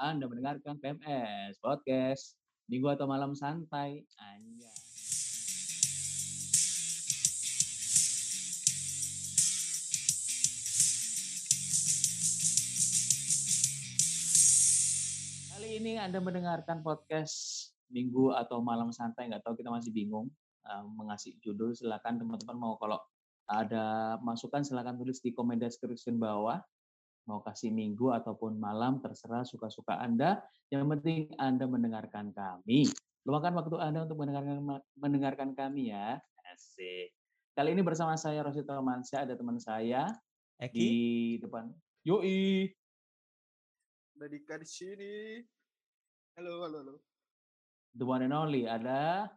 [0.00, 2.40] Anda mendengarkan PMS Podcast
[2.72, 4.00] Minggu atau Malam Santai.
[4.16, 4.72] Anja.
[15.52, 20.32] Kali ini Anda mendengarkan podcast Minggu atau Malam Santai, nggak tahu kita masih bingung
[20.64, 21.76] uh, mengasih judul.
[21.76, 22.96] Silakan teman-teman mau kalau
[23.52, 26.56] ada masukan silakan tulis di komen description bawah
[27.28, 30.40] mau kasih minggu ataupun malam terserah suka-suka Anda.
[30.72, 32.88] Yang penting Anda mendengarkan kami.
[33.28, 36.16] Luangkan waktu Anda untuk mendengarkan mendengarkan kami ya.
[36.48, 37.12] Asik.
[37.52, 40.08] Kali ini bersama saya Rosi Tomansyah, ada teman saya
[40.56, 40.78] Eki.
[40.78, 40.92] di
[41.42, 41.68] depan.
[42.06, 42.70] Yoi.
[44.16, 45.42] Dadika di sini.
[46.38, 46.94] Halo, halo, halo.
[47.92, 49.28] The one and only ada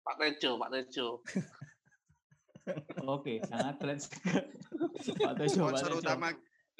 [0.00, 1.20] Pak Tejo, Pak Tejo.
[3.14, 4.42] Oke, sangat keren sekali.
[5.20, 6.00] Pak Tejo, Pak Tejo.
[6.00, 6.32] utama.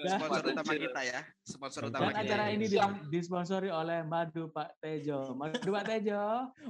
[0.03, 1.21] Sponsor Pak utama kita ya.
[1.43, 2.23] Sponsor Dan utama Dan kita.
[2.25, 2.55] acara Oke.
[2.55, 5.19] ini di- disponsori oleh Madu Pak Tejo.
[5.33, 6.23] Madu Pak Tejo.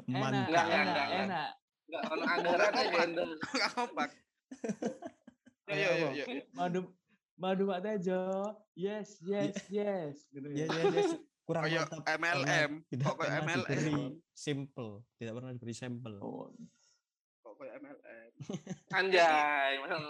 [0.02, 0.48] Enak, Mantap.
[0.48, 1.08] Enak, enggak, enggak.
[1.20, 1.48] enak.
[1.82, 3.24] Enggak ono anggaran ya, Gendo.
[3.46, 4.10] Enggak kompak.
[5.64, 6.14] Yo Ayo, yo yo Bang.
[6.16, 6.24] yo.
[6.26, 6.42] yo.
[6.52, 6.80] Madu
[7.36, 8.22] Madu Pak Tejo.
[8.74, 10.14] Yes, yes, yes.
[10.28, 10.74] Gitu Ya, ya.
[10.80, 11.04] ya, ya.
[11.42, 12.70] Kurang Kayak mantap MLM.
[12.86, 13.58] Tidak Kok kayak pernah MLM?
[13.60, 13.94] diberi
[14.32, 14.90] simple.
[15.16, 16.14] Tidak pernah diberi sampel.
[16.16, 16.46] Oh,
[17.40, 18.30] Kok kayak MLM.
[18.92, 20.00] Anjay, ngono.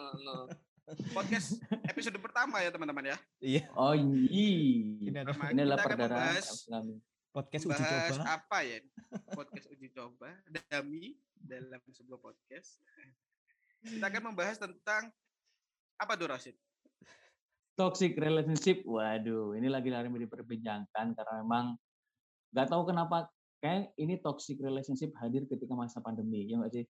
[1.14, 3.16] Podcast episode pertama ya teman-teman ya.
[3.38, 3.62] Iya.
[3.78, 5.22] Oh, Ini iya.
[5.22, 6.34] Ini adalah perdana
[7.30, 8.24] podcast uji coba.
[8.26, 8.78] apa ya?
[9.30, 12.82] Podcast uji coba Dami dalam sebuah podcast.
[13.86, 15.14] Kita akan membahas tentang
[15.94, 16.56] apa tuh Rasid?
[17.78, 18.82] Toxic relationship.
[18.82, 21.78] Waduh, ini lagi lari diperbincangkan karena memang
[22.50, 23.30] nggak tahu kenapa
[23.62, 26.50] kayak ini toxic relationship hadir ketika masa pandemi.
[26.50, 26.84] Ya nggak sih?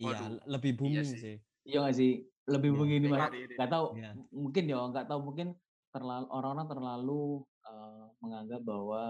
[0.00, 1.20] Iya, lebih booming sih.
[1.20, 1.36] sih.
[1.68, 2.31] Iya nggak sih?
[2.44, 2.78] Lebih Iya.
[2.78, 3.20] begini Iya, Mas.
[3.22, 3.56] iya, iya.
[3.58, 3.86] Nggak tahu.
[3.94, 5.48] M- Mungkin ya, nggak tahu mungkin
[5.92, 7.22] terlalu orang-orang terlalu
[7.62, 9.02] eh, menganggap bahwa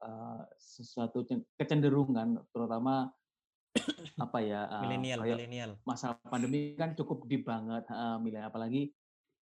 [0.00, 3.08] eh, sesuatu cen- kecenderungan, terutama
[4.24, 4.66] apa ya?
[4.68, 5.70] eh, Milenial, milenial.
[5.86, 8.90] masa pandemi kan cukup di banget eh, milenial apalagi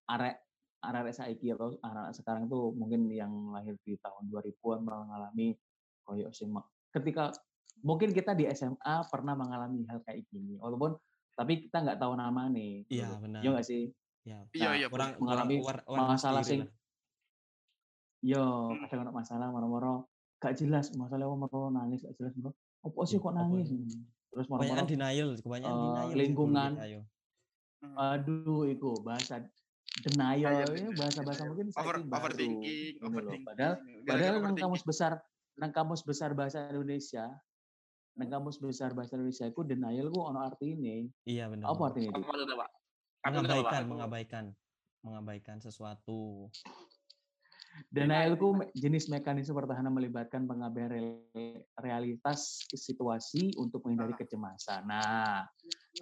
[0.06, 0.36] arek
[0.78, 5.58] arek saiki atau anak sekarang tuh mungkin yang lahir di tahun 2000-an mengalami
[6.06, 6.54] koyo sing
[6.94, 7.34] ketika
[7.82, 8.78] mungkin kita di SMA
[9.10, 10.94] pernah mengalami hal kayak gini walaupun
[11.38, 13.40] tapi kita nggak tahu nama nih Iya, benar.
[13.40, 13.82] iya nggak sih
[14.26, 14.38] Iya.
[14.50, 14.86] Iya Nah, iya.
[14.90, 16.70] Kurang mengalami kurang aware- awareness masalah sing lah.
[18.20, 18.82] yo Hmm.
[18.84, 19.94] kadang ada masalah moro-moro
[20.36, 23.66] gak jelas masalah moro nangis gak jelas moro apa sih Iya, kok nangis
[24.28, 26.70] terus Kebanyakan moro-moro denial, kebanyakan eh, denial sih lingkungan.
[27.78, 27.94] Hmm.
[27.96, 29.34] Aduh, itu bahasa
[30.00, 31.50] denial Iya, ini bener, bahasa-bahasa bener.
[31.54, 33.46] mungkin Over, baru, overthinking, gitu overthinking.
[33.46, 33.74] Padahal
[34.04, 35.12] padahal nang kamus besar
[35.54, 37.32] nang kamus besar bahasa Indonesia,
[38.18, 41.06] nang kamus besar bahasa Indonesia itu denial ku ono artine.
[41.22, 41.70] Iya, benar.
[41.70, 42.22] Apa artinya itu?
[43.22, 44.44] Mengabaikan, mengabaikan.
[45.06, 46.50] Mengabaikan sesuatu.
[47.94, 54.18] Denial ku jenis mekanisme pertahanan melibatkan pengabaian re- realitas situasi untuk menghindari Ah.
[54.18, 54.82] kecemasan.
[54.82, 55.46] Nah,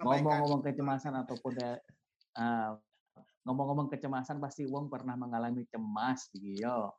[0.01, 1.53] ngomong-ngomong kecemasan ataupun
[2.33, 2.73] ah,
[3.45, 6.89] ngomong-ngomong kecemasan pasti wong pernah mengalami cemas gitu.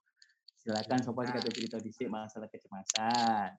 [0.63, 1.35] Silakan sopo Nah.
[1.35, 3.59] kita cerita dhisik masalah kecemasan.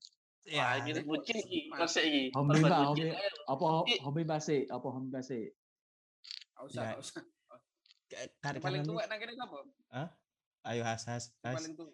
[0.50, 2.32] Wah, ini bucin iki, konsep iki.
[2.32, 2.72] Hobi bucin.
[2.72, 3.08] hobi.
[3.12, 3.66] Ayo, Apa
[4.02, 4.64] hobi basi?
[4.66, 5.12] Apa hobi?
[5.12, 5.24] Nggak
[6.66, 6.96] usah, Ya.
[6.98, 7.22] usah.
[8.60, 9.58] Paling ini- tua nang kene sapa?
[10.66, 11.92] Ayo has has paling tua.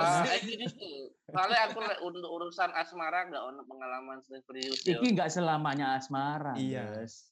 [0.00, 0.24] Ah.
[1.28, 4.96] Soalnya aku untuk urusan asmara nggak ono pengalaman serius ya.
[4.96, 6.88] Iki nggak selamanya asmara, Iya.
[6.94, 7.28] guys.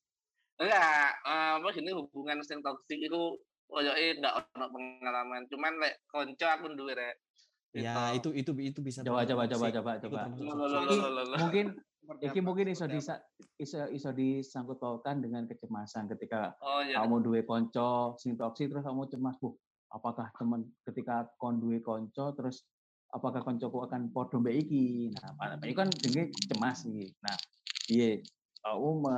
[0.57, 5.49] Enggak, eh, apa gini hubungan sing toksik itu koyoke nggak ono pengalaman.
[5.49, 7.17] Cuman lek konco aku duwe rek.
[7.85, 10.21] Ya, itu itu itu bisa Coba coba coba coba Itu coba.
[11.37, 11.65] mungkin
[12.23, 13.19] iki mungkin iso disa,
[13.59, 17.03] iso iso disangkut pautkan dengan kecemasan ketika Oh iya.
[17.03, 19.53] kamu duwe konco sing toksik terus kamu cemas, "Buh,
[19.91, 22.63] apakah teman ketika kon duwe konco terus
[23.11, 27.11] apakah koncoku akan podo mbek iki?" Nah, itu kan jenenge cemas iki.
[27.21, 27.37] Nah,
[27.91, 28.23] iya
[28.63, 29.17] kamu me,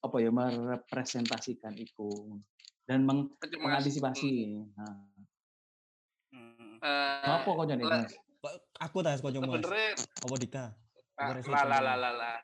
[0.00, 2.40] apa ya merepresentasikan itu
[2.86, 4.64] dan meng, mengantisipasi.
[4.78, 5.09] Nah,
[6.80, 7.24] Hmm.
[7.24, 8.12] Eh, apa koncone le- Mas?
[8.80, 9.60] Aku tas kok mas.
[10.24, 10.64] Apa Dika?
[11.20, 12.36] Ah, lah lah lah lah lah.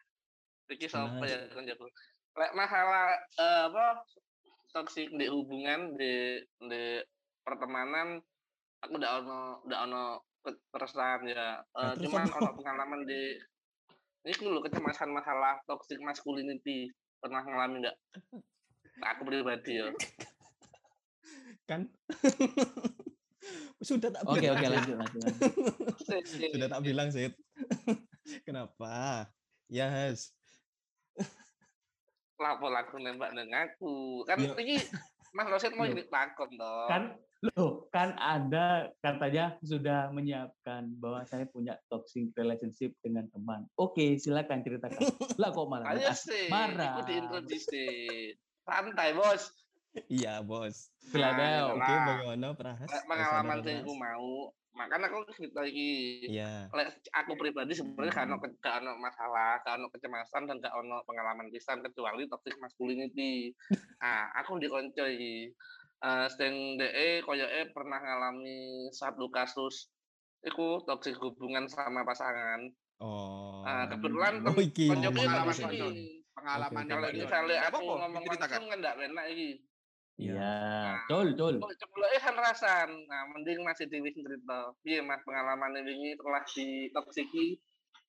[0.68, 1.32] Iki sapa Mas.
[1.32, 1.88] ya koncoku.
[2.36, 4.04] Lek masalah eh, apa
[4.76, 7.00] toksik di hubungan di di
[7.40, 8.20] pertemanan
[8.84, 10.02] aku udah ono udah ono
[10.44, 11.64] ke- keresahan ya.
[11.64, 13.40] Eh, Nah, terus cuman ono pengalaman di
[14.26, 17.96] ini lho kecemasan masalah toxic masculinity pernah ngalami enggak?
[19.16, 19.88] Aku pribadi ya.
[21.64, 21.88] Kan?
[23.78, 24.56] Sudah tak Oke bilang.
[24.56, 25.22] oke lanjut lanjut.
[25.22, 26.24] lanjut.
[26.52, 27.32] Sudah tak bilang, Sid.
[28.46, 29.26] Kenapa?
[29.66, 30.32] Yes.
[32.36, 34.24] Lapo laku nembak nang aku.
[34.24, 34.52] Kan Ya.
[34.54, 34.76] iki
[35.32, 36.88] Mas Rosid mau jadi takut dong.
[36.88, 37.02] Kan
[37.46, 43.68] loh, kan Anda katanya sudah menyiapkan bahwa saya punya toxic relationship dengan teman.
[43.74, 45.04] Oke, silakan ceritakan.
[45.36, 46.96] Lah kok malah Ayo sih, marah.
[46.96, 47.84] itu diintroduksi.
[48.58, 49.52] Santai bos.
[50.06, 50.92] Iya, Bos.
[51.00, 51.72] Silakan.
[51.72, 52.90] Oke, Nah, bagaimana Pras?
[53.02, 54.30] Pengalaman yang aku mau.
[54.76, 56.28] Makanya aku cerita lagi.
[56.28, 56.68] Iya.
[56.68, 60.76] Lek aku pribadi sebenarnya gak ono ke- gak ono masalah, gak ono kecemasan dan gak
[60.76, 63.56] ono pengalaman pisan kecuali toxic masculinity.
[63.98, 65.48] Ah, aku dikonco iki.
[65.96, 69.88] Eh sing DE koyoke pernah ngalami satu kasus
[70.44, 72.68] iku toxic hubungan sama pasangan.
[73.00, 73.64] Oh.
[73.64, 76.20] Ah, kebetulan Oh, iki pengalaman ini.
[76.36, 77.64] Pengalaman Oke, yang Kalau oke.
[77.64, 79.64] aku ngomong langsung kan gak enak iki.
[80.16, 81.36] Iya, col.
[81.36, 82.88] Kok cebloknya kan rasan.
[83.04, 84.72] Nah, mending masih dewi cerita.
[84.80, 87.46] Piye Mas pengalaman wingi setelah di toksiki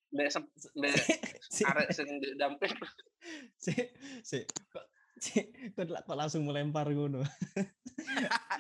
[0.08, 0.96] ndek sep- ndek
[1.44, 2.72] Si, arek sing ndek damping.
[3.60, 3.76] si,
[4.24, 4.40] si,
[4.72, 4.88] kok,
[5.20, 7.24] si, kok, kok langsung melempar ngono?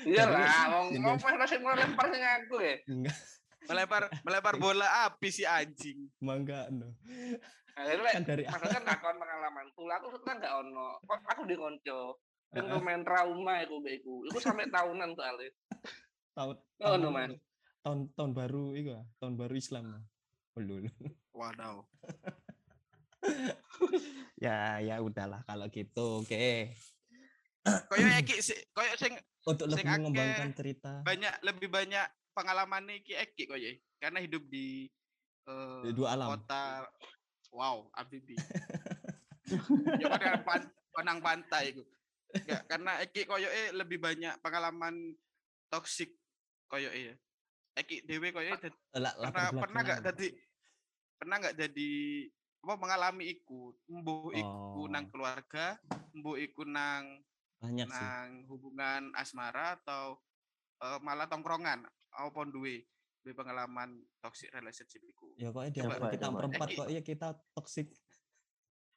[0.04, 2.76] Iya lah, wong jadi- wong Mas sing mau lempar sing aku ya.
[2.86, 3.18] Enggak,
[3.66, 6.12] melempar melempar bola api si anjing.
[6.20, 7.00] mangga no.
[7.74, 11.00] Akhirnya Kan dari Maksudnya kan takon pengalaman tuh, aku kan gak ono.
[11.00, 12.20] Kok aku di konco.
[12.66, 12.82] Heeh.
[12.82, 14.14] main trauma iku mbek iku.
[14.32, 15.52] Iku sampai tahunan soalnya.
[16.34, 17.34] tahun Oh, tahun, no, Mas.
[17.82, 19.86] tahun tahun baru itu ah, tahun baru Islam.
[20.58, 20.86] Belum.
[21.34, 21.86] Waduh.
[24.46, 26.22] ya, ya udahlah kalau gitu.
[26.22, 26.74] Oke.
[27.92, 29.12] Koyo Eki sih, koyo sing
[29.44, 34.88] Untuk Sing lebih mengembangkan cerita banyak lebih banyak pengalaman Eki Eki koyo karena hidup di
[35.44, 36.32] eh, di dua alam.
[36.36, 36.88] kota
[37.52, 38.36] wow amfibi
[40.04, 40.62] ya kan pan,
[40.96, 41.84] panang pantai itu
[42.44, 45.16] ya, karena Eki koyo lebih banyak pengalaman
[45.68, 46.12] toksik
[46.66, 47.16] koyo ya
[47.74, 50.08] Eki dewe koyo Eh, la- latar pernah pernah nggak belakang.
[50.12, 50.28] jadi
[51.16, 51.92] pernah nggak jadi
[52.58, 55.10] apa mengalami iku mbuh iku nang Oh.
[55.10, 55.66] keluarga
[56.12, 57.24] mbuh iku nang
[57.58, 57.94] banyak sih.
[57.96, 60.20] nang hubungan asmara atau
[60.78, 62.84] eh, malah tongkrongan apa duwe
[63.20, 66.76] duwe pengalaman toxic relationship iku Ya kok di Coba, antara kita berempat Eki.
[66.76, 67.88] kok ya kita toxic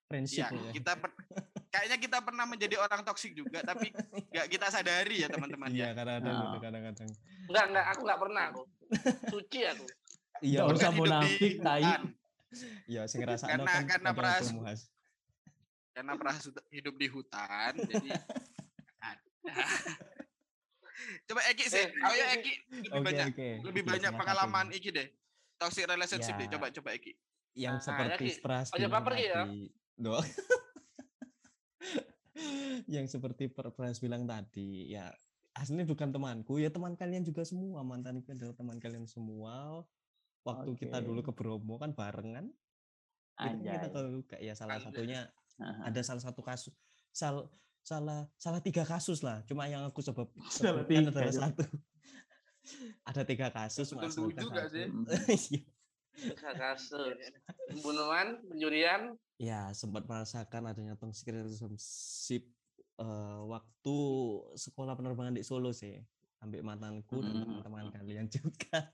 [0.05, 0.73] friendship ya ya.
[0.73, 1.15] kita per-
[1.71, 3.95] kayaknya kita pernah menjadi orang toksik juga tapi
[4.33, 6.43] nggak kita sadari ya teman-teman Iya, ya kadang-kadang Nah.
[6.45, 7.09] gitu, kadang-kadang.
[7.47, 8.63] Enggak, enggak, aku enggak pernah aku.
[9.29, 9.85] Suci aku.
[10.41, 11.83] Iya, Nggak usah Kan hidup di munafik, tai.
[11.83, 12.03] hutan.
[12.85, 14.81] Iya, sing ngerasa Karena- karena peras- Muhas.
[15.91, 18.11] karena pernah sudah hidup di hutan jadi
[21.27, 23.49] coba Eki sih Eh, oh ya aku- Eki lebih Oke, banyak oke.
[23.65, 24.67] lebih Oke, banyak pengalaman.
[24.71, 25.09] Iki deh
[25.57, 26.53] toxic relationship deh Ya.
[26.53, 27.13] coba coba Eki
[27.53, 29.35] yang Nah, seperti Eki, Pras ojo bilang baper, Ki, ya.
[29.37, 29.61] tadi.
[32.95, 35.11] Yang seperti Per- Pras bilang tadi, ya
[35.57, 37.83] aslinya bukan temanku, ya teman kalian juga semua.
[37.83, 39.83] Mantan itu adalah teman kalian semua.
[40.47, 41.07] Waktu kita Oke.
[41.11, 42.49] dulu ke Bromo kan barengan.
[43.41, 44.93] Itu kan kita tahu kayak ya salah Anjay.
[44.93, 45.21] satunya
[45.61, 45.93] Aha.
[45.93, 46.73] ada salah satu kasus
[47.13, 47.53] sal,
[47.85, 51.65] salah salah tiga kasus lah cuma yang aku sebab Salah sebutkan adalah satu
[53.09, 54.17] ada tiga kasus Mas,
[55.37, 55.65] sih?
[56.21, 56.31] Mm.
[56.31, 56.53] Iya.
[56.55, 57.17] Kasus.
[57.67, 59.03] Pembunuhan, pencurian,
[59.37, 62.45] ya sempat merasakan adanya toxic relationship
[62.97, 63.97] eh, waktu
[64.55, 65.97] sekolah penerbangan di Solo sih
[66.39, 67.41] ambil mantanku dan Mm.
[67.43, 68.91] teman-teman kalian juga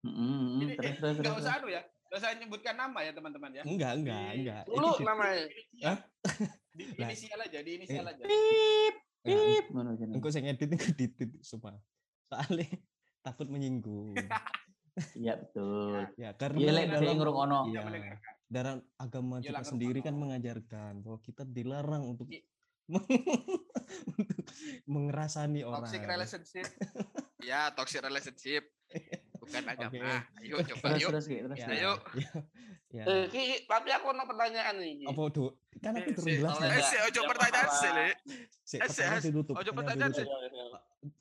[0.00, 0.48] Mm, mm, mm.
[0.56, 3.62] Ini, Terus, eh, terus, terus, usah anu ya nggak usah nyebutkan nama ya teman-teman ya
[3.62, 5.36] enggak enggak Di- enggak dulu Itu- namanya.
[5.44, 5.96] Inisial.
[6.74, 8.10] di inisial aja di inisial Eh.
[8.10, 10.14] aja enggak, Pip, ngono jenenge.
[10.16, 11.76] engko sing edit engko ditit sumpah
[12.24, 12.64] soalnya
[13.26, 14.16] takut menyinggung
[15.14, 16.06] Iya betul.
[16.14, 17.02] ya karena lek dalam.
[17.02, 17.14] Iya.
[17.16, 18.32] Nggak mendengarkan.
[18.46, 22.26] dalam agama Iya, kita sendiri kan mengajarkan bahwa kita dilarang untuk
[24.84, 25.86] mengerasani orang.
[25.86, 26.66] toxic relationship
[27.40, 28.66] ya toxic relationship
[29.38, 31.56] bukan agama ayo coba Terus yuk terus terus.
[31.56, 31.66] Ya.
[31.70, 31.92] Ayo.
[32.12, 32.30] ya,
[32.90, 33.04] ya.
[33.06, 34.92] Eh, Ki, tapi aku mau pertanyaan nih.
[34.98, 35.06] Ki.
[35.06, 35.54] Apa do?
[35.78, 36.66] Kan aku Eh, turun si- jelas ya.
[36.68, 38.08] eh si ojo pertanyaan sih Le.
[38.60, 39.54] Si, eh, si- pertanyaan eh, ditutup.
[39.54, 40.34] ojo pertanyaan ditutup.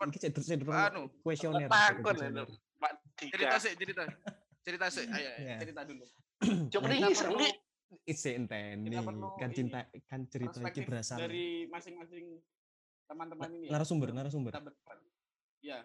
[0.02, 1.70] Iki cek terus cek anu kuesioner.
[1.70, 2.16] Takut
[3.28, 4.04] cerita sih cerita
[4.60, 5.58] cerita sih ayo ayo, Ya.
[5.60, 6.06] cerita dulu
[6.72, 7.52] Coba Nah, nih,
[8.08, 8.96] iseng, enten nih.
[8.96, 12.26] Kita perlu Kan ini, cinta kan cerita perspektif berasal dari masing-masing
[13.04, 13.72] teman-teman ini ya.
[13.74, 14.52] narasumber narasumber.
[14.54, 15.00] kita berperan
[15.60, 15.80] ya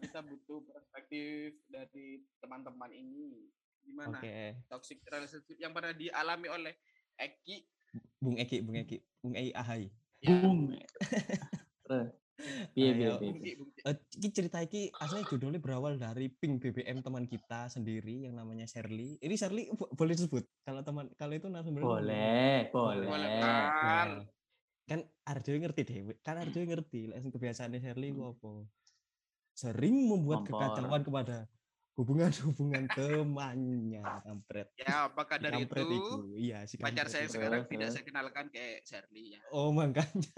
[0.00, 3.46] kita butuh perspektif dari teman-teman ini
[3.84, 4.64] gimana Oke.
[4.66, 6.74] toxic relationship yang pernah dialami oleh
[7.14, 7.68] Eki
[8.18, 9.88] Bung Eki, Bung Eki, Bung Ei Ahai.
[10.20, 10.34] ya.
[11.86, 12.17] Terus.
[12.38, 13.18] Piye piye Ayo.
[13.18, 13.28] piye.
[13.28, 13.80] Bungki, Bungki.
[13.82, 18.62] Eh, iki cerita iki aslinya judulnya berawal dari ping BBM teman kita sendiri yang namanya
[18.64, 19.18] Shirley.
[19.18, 23.04] Ini Shirley bo- boleh disebut kalau teman kalau itu narasumber Boleh, boleh.
[23.04, 23.30] Boleh,
[23.74, 24.08] Kan.
[24.84, 28.32] kan Arjo ngerti deh, kan Arjo ngerti lah sing kebiasaannya Shirley ku Hmm.
[28.32, 28.50] apa.
[29.52, 30.62] Sering membuat Kompor.
[30.62, 31.36] kekacauan kepada
[31.92, 34.70] hubungan-hubungan temannya, kampret.
[34.78, 36.12] ya apakah dari Kampret itu.
[36.32, 40.30] Iya, si pacar saya sekarang tidak saya kenalkan kayak Shirley ya Oh, makanya.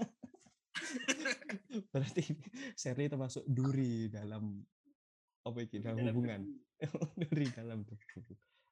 [1.92, 2.22] Berarti
[2.74, 4.62] Sherly termasuk duri dalam
[5.40, 6.40] apa iki dalam Dalam hubungan.
[7.16, 8.20] duri dalam debu.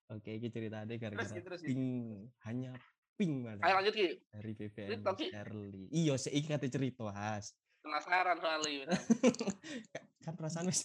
[0.08, 1.68] Oke, ini ceritanya gara-gara terus, Ki.
[1.68, 1.82] ping
[2.42, 2.72] hanya
[3.14, 4.08] ping mana Ayo lanjut Ki.
[4.26, 5.12] dari BBM Cerita.
[5.12, 5.84] Sherly.
[5.90, 7.52] Iya, saya kate cerita, Has.
[7.78, 8.88] Penasaran soalnya.
[9.92, 10.84] Ka- kan perasaan wis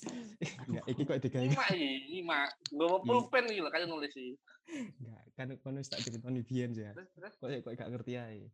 [0.64, 2.40] enggak iki kok digawe Lima iki, lima.
[2.70, 3.06] Gue mau Iya.
[3.06, 4.32] pulpen iki lho kayak nulis sih.
[4.72, 6.92] enggak kan kon wis tak ceritani biyen ya.
[6.92, 7.34] Terus terus.
[7.36, 8.48] Kok kok gak ngerti ae.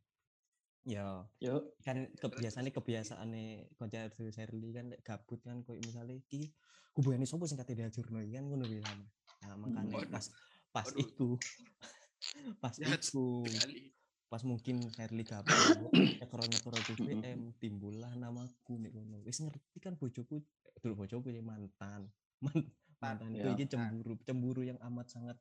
[0.87, 6.49] Ya, Yuk, kan kebiasaannya kebiasaannya konco dari Sherly kan gabut kan koyo misalnya iki
[6.95, 9.05] hubungane sopo sing kate diajurno iki kan ngono kuwi sama.
[9.43, 10.25] Nah, makanya pas
[10.71, 10.99] pas Waduh.
[11.03, 11.29] iku
[12.63, 13.91] pas iku Sekali.
[14.29, 15.51] pas mungkin Sherly gabut
[16.19, 19.21] nyekro nyekro BBM timbullah namaku nek ngono.
[19.27, 20.41] Wis ngerti kan bojoku
[20.79, 22.07] dulu bojoku ya mantan.
[22.39, 23.55] Man- mantan itu Ya.
[23.55, 25.37] iki cemburu, cemburu yang amat sangat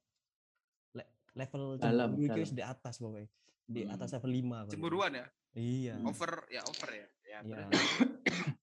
[0.94, 2.58] le- level cemburu iki wis dalam.
[2.58, 3.30] di atas pokoknya.
[3.68, 3.92] Di Hmm.
[3.92, 4.72] atas level 5 pokoknya.
[4.72, 5.26] Cemburuan ya?
[5.52, 5.94] Iya.
[6.00, 7.06] Over ya over ya.
[7.22, 7.38] Ya.
[7.44, 7.56] Iya.
[7.68, 7.90] terus.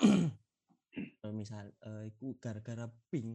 [1.20, 3.34] Nah, misal eh, iku gara-gara ping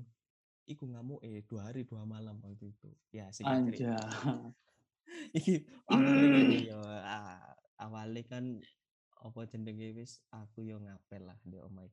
[0.64, 3.98] iku ngamuk eh dua hari dua malam waktu itu ya sih anja.
[5.34, 7.42] iki awalnya gini, yo ah,
[7.76, 8.62] awalnya kan
[9.20, 11.90] apa jenenge wis aku yo ngapel lah di omai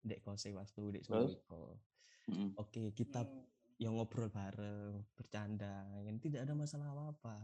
[0.00, 1.36] dek kose waktu dek Terus?
[1.44, 1.78] Solo
[2.26, 2.52] Mm.
[2.56, 3.40] oke kita Hmm.
[3.78, 7.34] Yang ngobrol bareng bercanda kan tidak ada masalah apa apa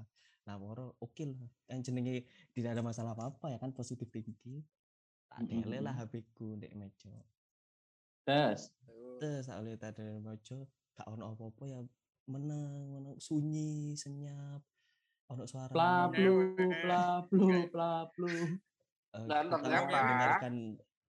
[0.45, 1.49] nah moro oke lah.
[1.65, 4.61] Kan jenenge tidak ada masalah apa apa ya kan positif thinking.
[5.25, 6.01] Tak Mm, mm, lah mm.
[6.05, 7.11] HP ku ndek meja.
[8.23, 8.71] Tes.
[9.17, 10.59] terus tak lihat ada meja.
[10.93, 11.81] Gak ono apa-apa ya
[12.29, 14.61] meneng meneng sunyi senyap
[15.27, 16.53] ono suara Plaplu,
[16.85, 18.29] plaplu, plaplu.
[19.15, 20.55] Dan kita ternyata- mendengarkan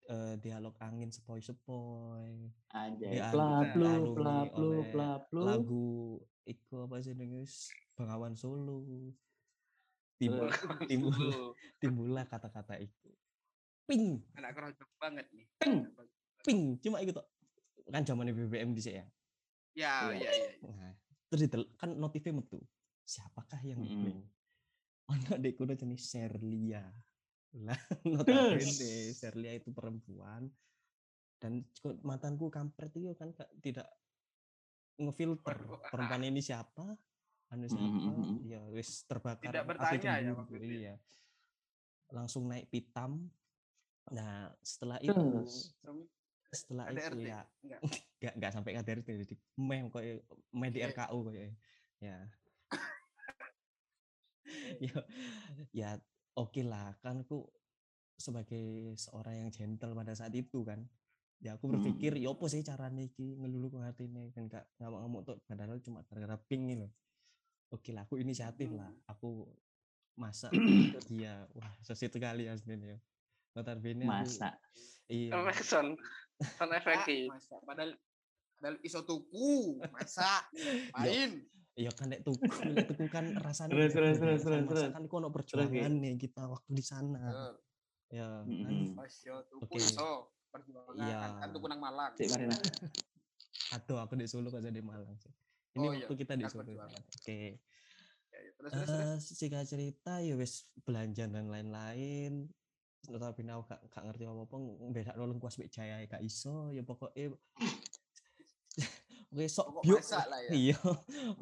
[0.06, 3.18] eh, dialog angin sepoi-sepoi Anjay.
[3.18, 5.42] Dianu- Plaplu, diarungi plaplu, oleh plaplu.
[5.42, 5.86] lagu
[6.44, 7.54] iku apa sih guys
[7.94, 8.86] Bengawan Solo
[10.16, 10.48] timbul
[10.90, 13.10] timbul timbullah kata-kata itu
[13.84, 15.46] ping Anak keroncong banget nih.
[15.58, 15.78] Ping.
[16.42, 17.26] ping cuma itu tok.
[17.86, 19.06] kan zamannya BBM di ya
[19.76, 20.16] Ya, Iya.
[20.16, 20.50] ya, ya.
[20.64, 20.94] nah,
[21.28, 21.46] terus
[21.76, 22.64] kan notifnya metu
[23.04, 24.02] siapakah yang Mm-mm.
[24.02, 24.22] ping
[25.12, 26.82] ono dek kuda jenis Serlia
[27.64, 27.80] lah
[28.12, 30.52] notabene Serlia itu perempuan
[31.40, 31.64] dan
[32.04, 33.32] mantanku kampret itu kan
[33.64, 33.88] tidak
[35.00, 35.80] ngefilter ah.
[35.92, 36.96] perempuan ini siapa
[37.54, 38.38] anu Mm, siapa mm, mm, mm.
[38.50, 40.76] ya wis terbakar Tidak bertanya ya cemburu, waktu itu ya?
[40.76, 40.96] iya
[42.12, 43.30] langsung naik pitam
[44.12, 45.74] nah setelah itu Terus.
[46.54, 47.22] setelah itu KDRT?
[47.26, 47.80] ya Enggak.
[48.22, 50.02] nggak nggak sampai KDRT jadi mem kok
[50.54, 50.80] mem di.
[50.82, 51.50] RKU kok ya
[52.02, 52.18] ya
[55.86, 55.90] ya
[56.36, 57.44] oke lah kan aku
[58.16, 60.84] sebagai seorang yang gentle pada saat itu kan.
[61.44, 63.36] Ya aku berpikir ya apa sih caranya iki?
[63.36, 66.92] Ngelulu ke hati ini kan gak ngamuk ngamuk tuh padahal cuma gara-gara ping ini loh.
[67.76, 68.88] Oke lah aku inisiatif lah.
[69.12, 69.52] Aku
[70.16, 71.44] masak untuk dia.
[71.52, 71.76] Wah
[72.08, 72.96] kali aslinya
[73.56, 74.50] notabene aku Masa.
[75.08, 75.32] iya.
[75.64, 75.96] Sound
[76.60, 77.32] sound effect Ki.
[77.32, 77.96] Masa padahal
[78.60, 80.44] padahal iso tuku, masa
[80.96, 81.40] main.
[81.76, 82.40] Iya kan nek tuku,
[82.72, 84.84] nek tuku kan rasanya Terus, beda, terus, terus, Kan terus, terus.
[84.88, 87.24] masakan iku ono perjuangan nih kita waktu di sana.
[88.08, 88.96] Ya, kan.
[89.60, 89.76] Oke.
[89.76, 91.20] iso perjuangan Iya.
[91.36, 92.16] kan tuku nang Malang.
[92.16, 92.56] Cik Marina.
[93.76, 95.32] Aduh, aku di Solo kok jadi Malang sih.
[95.76, 96.72] Ini Oh, iya, waktu kita di kan Solo.
[96.88, 97.60] Oke.
[98.32, 98.52] Ya, ya.
[98.56, 99.24] Terus terus terus.
[99.28, 102.48] Eh, singkat cerita ya wis belanja dan lain-lain.
[103.04, 104.56] Tetapi aku gak, gak ngerti apa-apa,
[104.90, 107.36] beda nolong kuas mbek jaya gak iso, ya pokoknya
[109.36, 110.00] Oke, sok biuk.
[110.00, 110.52] lah ya.
[110.64, 110.80] Iya.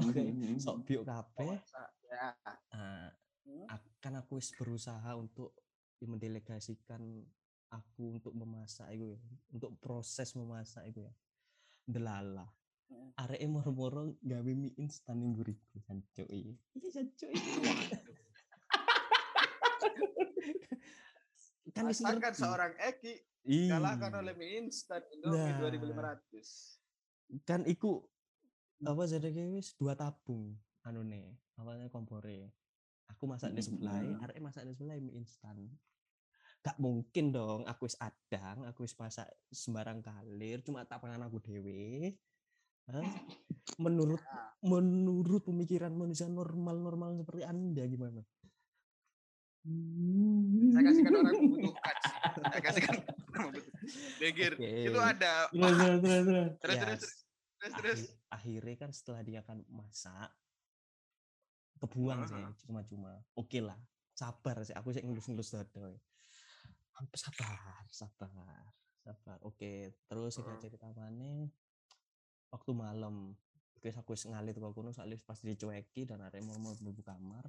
[0.01, 0.57] Oke, Mhm.
[0.57, 1.61] sok biuk kabeh.
[2.09, 2.33] Ya.
[2.73, 3.67] Nah, Hmm.
[3.69, 5.53] akan aku wis berusaha untuk
[6.01, 7.21] mendelegasikan
[7.69, 9.21] aku untuk memasak itu ya,
[9.51, 11.13] untuk proses memasak itu ya.
[11.85, 12.49] Delala.
[13.13, 16.25] Areke moro-moro gawe mie instan ning mburiku jancuk.
[16.73, 17.29] Iki jancuk
[22.17, 23.75] kan seorang Eki Iya.
[23.75, 25.59] kalahkan oleh mie instan Indomie Nah.
[25.59, 26.79] 2500.
[27.41, 28.05] Kan iku
[28.83, 30.53] apa jenenge wis dua tabung
[30.85, 32.53] anune awalnya kompore
[33.09, 34.23] aku masak di sebelah Mm-mm.
[34.27, 35.71] arek masak di sebelah mie instan
[36.63, 41.39] gak mungkin dong aku wis adang aku wis masak sembarang kalir cuma tak pangan aku
[41.43, 42.13] dewe
[42.91, 42.99] Hah?
[43.79, 44.51] menurut Ah.
[44.59, 48.21] menurut pemikiran manusia normal normal seperti anda gimana
[49.63, 51.95] Saya kasihkan orang membutuhkan.
[52.51, 54.51] Saya kasihkan orang membutuhkan.
[54.59, 54.71] Oke.
[54.91, 55.47] Itu ada.
[55.47, 56.51] Terus, terus, terus, terus.
[56.59, 57.22] Terus Ya, terus
[57.63, 57.79] terus terus.
[57.79, 57.99] terus.
[58.03, 58.19] akhir-
[58.59, 60.29] akhirnya kan setelah dia kan masak
[61.79, 63.79] kebuang sih cuma-cuma oke lah
[64.11, 65.95] sabar sih aku sih ngelus-ngelus dada
[67.13, 68.63] sabar sabar
[69.01, 70.43] sabar oke terus Ah.
[70.45, 71.47] kita cerita mana
[72.49, 73.35] waktu malam
[73.75, 77.43] Terus aku ngalih tuh kono soalnya pas dicueki dan ada mau mau mlebu kamar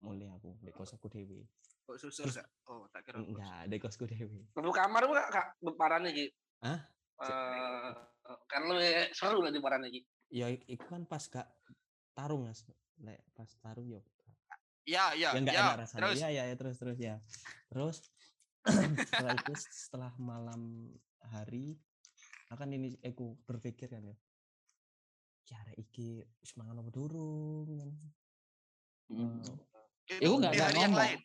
[0.00, 1.46] mulai aku di kos aku dewi
[1.80, 2.42] Kok susul Terus-?
[2.66, 3.22] Oh, tak kira.
[3.22, 6.26] enggak di kosku dewe Lebu kamar gak gak parane iki.
[6.58, 6.90] Hah?
[7.22, 7.90] Eh
[8.44, 8.76] kan lu
[9.10, 10.00] seru lah di iki.
[10.30, 11.48] ya itu kan pas gak
[12.12, 12.64] tarung mas
[12.98, 14.00] Lek pas tarung yo
[14.84, 15.60] Ya, ya, ya enggak ya.
[15.62, 17.14] enak rasanya Terus ya ya ya, terus terus ya
[17.68, 17.96] terus
[19.08, 20.88] setelah itu setelah malam
[21.22, 21.76] hari
[22.48, 24.16] akan ini aku berpikir kan ya
[25.44, 27.90] cara iki wis mangan apa durung kan
[29.08, 29.40] Hmm.
[30.04, 31.16] Iku nggak- nggak ngomong.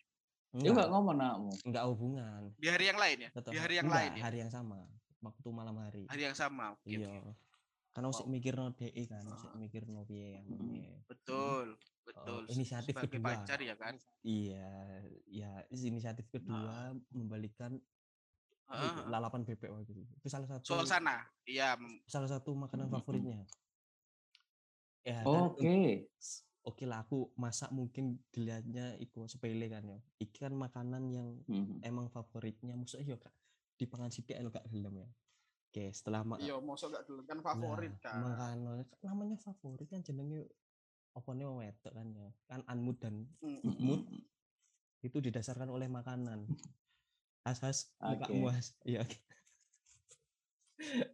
[0.56, 1.52] Itu nggak ngomong nakmu.
[1.68, 3.30] enggak hubungan Di hari yang lain ya?
[3.30, 4.22] tetap Di hari yang enggak, lain ya?
[4.24, 4.80] hari yang sama
[5.24, 6.75] waktu malam hari Hari yang sama.
[6.75, 6.92] Oke.
[6.94, 7.24] iya
[7.94, 8.34] karena usik Wow.
[8.34, 9.56] mikir no DE kan usik Ah.
[9.56, 10.70] mikir no piye kan Mm.
[10.75, 10.94] iya.
[11.06, 11.77] Betul.
[12.03, 12.42] Betul.
[12.44, 13.27] Oh, inisiatif Sebagai kedua.
[13.32, 13.96] pacar ya kan?
[14.22, 14.68] iya
[15.25, 17.80] ya inisiatif kedua membalikan
[18.65, 19.08] apa itu, Heeh.
[19.08, 21.22] lalapan bebek waktu itu itu salah satu Soal sana.
[21.44, 21.75] Iya,
[22.06, 22.96] salah satu makanan Mm-mm.
[22.98, 23.44] favoritnya
[25.03, 26.08] ya Oke.
[26.15, 31.77] s- oke lah aku masak mungkin dilihatnya iku sepele kan ya ikan makanan yang Hmm.
[31.82, 33.36] emang favoritnya maksudnya yo kak
[33.84, 35.10] dipangan sithik lo kak gelem ya.
[35.70, 38.22] Oke setelah ma- Iya, mosok gak dulu kan Nah, favorit kan.
[38.22, 40.48] makanan namanya favorit kan jenenge
[41.13, 42.30] apa nih wong wedok kan ya.
[42.48, 43.75] Kan anmud dan Mm, Hmm.
[43.82, 44.02] mood
[45.04, 46.48] itu didasarkan oleh makanan.
[47.44, 48.16] As-as Oke.
[48.32, 49.18] mukamu as iya oke.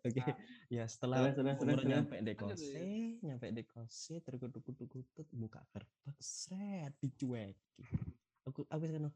[0.05, 0.23] Oke
[0.69, 2.83] ya setelah Terus, terus, terus, nyampe di Lanjut, kose
[3.21, 7.83] nyampe di kose terkutut-kutut buka gerbang seret dicueki.
[8.45, 9.09] Aku aku kan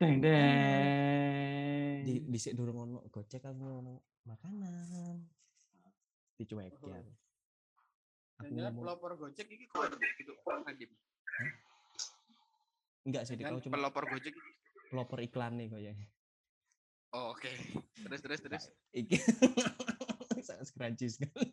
[0.00, 1.63] Deng deng.
[2.04, 5.24] Di sik durung ono gocek aku ono makanan
[6.34, 7.04] dicueki Oh.
[8.36, 9.86] aku ngomong pelopor Gojek ini kok
[10.18, 10.90] gitu Nadim.
[13.04, 14.32] enggak sih Kan kau cuma pelopor Gojek.
[14.32, 14.56] ini-
[14.86, 16.06] pelopor iklan nih kayaknya
[17.10, 17.46] Oh, oke.
[17.94, 18.64] Terus terus terus.
[18.90, 19.14] iki
[20.42, 21.46] sangat scrunchy sekali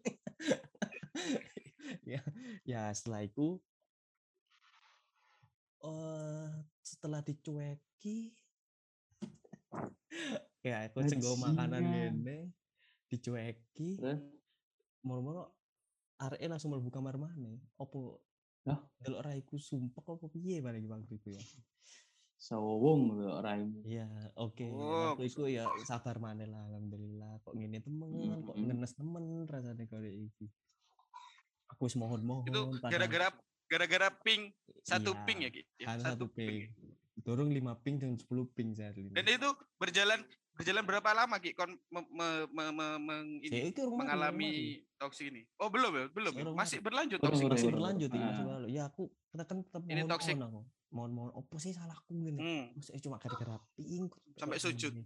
[2.12, 2.17] ya
[2.63, 3.62] ya setelah itu
[5.79, 8.34] eh setelah dicueki
[10.62, 12.38] ya aku cenggo makanan gini
[13.10, 14.22] dicueki Terus?
[15.01, 15.58] moro-moro
[16.22, 18.22] arek langsung mlebu kamar mana opo
[18.70, 18.77] Hah?
[19.01, 21.44] delok raiku sumpek apa piye balik waktu itu ya
[22.42, 23.86] Sawung lho raimu.
[23.86, 24.66] Iya, oke.
[24.74, 27.38] Oh, Waktu itu ya sabar maneh lah, alhamdulillah.
[27.46, 28.10] Kok ngene temen,
[28.42, 28.66] kok Mm-mm.
[28.66, 30.50] ngenes temen rasanya kalau iki.
[31.70, 32.50] Aku wis mohon-mohon.
[32.50, 33.29] Itu gara-gara
[33.70, 34.50] gara-gara ping
[34.81, 35.62] satu Iya, ping ya, Ki?
[35.77, 36.74] Ya, Hanya satu ping.
[37.22, 39.10] Dorong 5 ping dan 10 ping saat ini.
[39.10, 43.66] Dan itu berjalan berjalan berapa lama Ki kon me, me, me, me- meng- ini, Saya
[43.68, 44.50] iki rumah mengalami
[44.96, 45.48] toksik ini?
[45.55, 46.05] Oh, belum ya?
[46.10, 46.31] Belum.
[46.31, 46.44] ya?
[46.44, 46.86] Saya Masih rumah.
[46.86, 47.75] berlanjut Belum, toksik masih belum.
[47.75, 48.60] berlanjut ini Ah.
[48.68, 50.36] Ya aku kita kan tetap Ini toxic.
[50.36, 50.70] mohon-mohon aku.
[50.92, 52.36] Mohon-mohon opo sih salahku gini.
[52.36, 52.64] Hmm.
[52.74, 54.12] Maksudnya cuma gara-gara ping.
[54.36, 54.92] Sampai sujud.
[54.92, 55.05] Ih,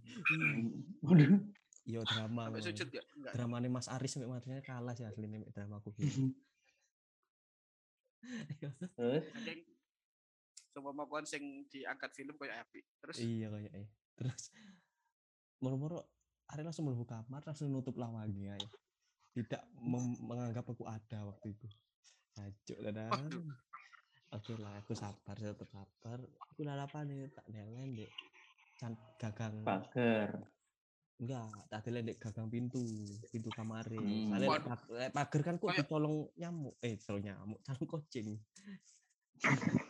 [1.00, 1.38] Waduh.
[1.84, 2.50] Iya drama.
[2.50, 3.02] Sampai sujud ya?
[3.14, 3.32] Enggak.
[3.32, 5.94] Dramanya Mas Aris sampai matinya kalah sih aslinya mek dramaku.
[8.96, 9.22] Terus?
[10.76, 12.84] Coba mau kon sing diangkat film kayak api.
[13.00, 14.52] Terus iya kayaknya terus
[15.58, 16.00] moro-moro
[16.46, 18.68] Ari langsung mlebu kamar langsung nutup lawangnya ya
[19.34, 19.66] tidak
[20.22, 21.68] menganggap aku ada waktu itu
[22.34, 23.44] Hancur dadan Waduh.
[24.30, 28.08] oke lah aku sabar saya tetap sabar aku lalapan nih tak nelen dek
[28.74, 30.48] can gagang Pager.
[31.18, 32.80] enggak tak nelen dek gagang pintu
[33.26, 34.32] pintu kamar Hmm.
[34.32, 34.68] soalnya lek Waduh.
[34.70, 38.28] pag- lek pager kan kok Kayak- dicolong nyamuk eh colong nyamuk colong kucing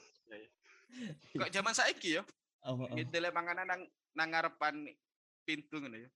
[1.32, 2.22] kok zaman saiki ya?
[2.64, 2.88] oh, oh.
[2.92, 3.82] Gitu lek panganan nang
[4.12, 4.74] nang ngarepan
[5.42, 6.10] pintu ngono ya.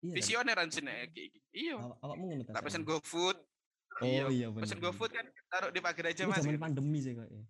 [0.00, 0.16] iya kan?
[0.16, 1.24] Visioner anjir nek iki.
[1.50, 1.76] Iya.
[1.76, 2.88] Awak- awakmu ngono ta, Tak pesen Sam?
[2.88, 3.38] GoFood.
[4.00, 4.78] oh iya, iya bener Pesen.
[4.80, 6.40] GoFood kan taruh di pagar aja Mas.
[6.40, 6.62] zaman gitu.
[6.62, 7.44] pandemi sih kayaknya.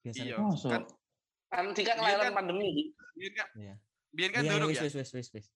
[0.00, 0.36] Biasanya Iya.
[0.38, 0.68] Masa?
[0.68, 0.82] Kan
[1.48, 2.34] Kan tiga Iya kelahiran kan?
[2.34, 2.68] pandemi
[3.14, 3.74] biar kan Iya.
[4.10, 4.84] biar kan Iya, wis, ya.
[4.84, 5.46] wis, wis, wis, wis.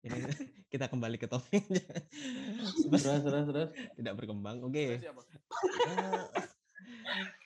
[0.00, 0.16] Ini
[0.72, 1.60] kita kembali ke topik.
[2.88, 3.68] Terus terus terus.
[3.92, 4.62] Tidak berkembang.
[4.62, 4.96] Oke.
[4.96, 5.12] Terus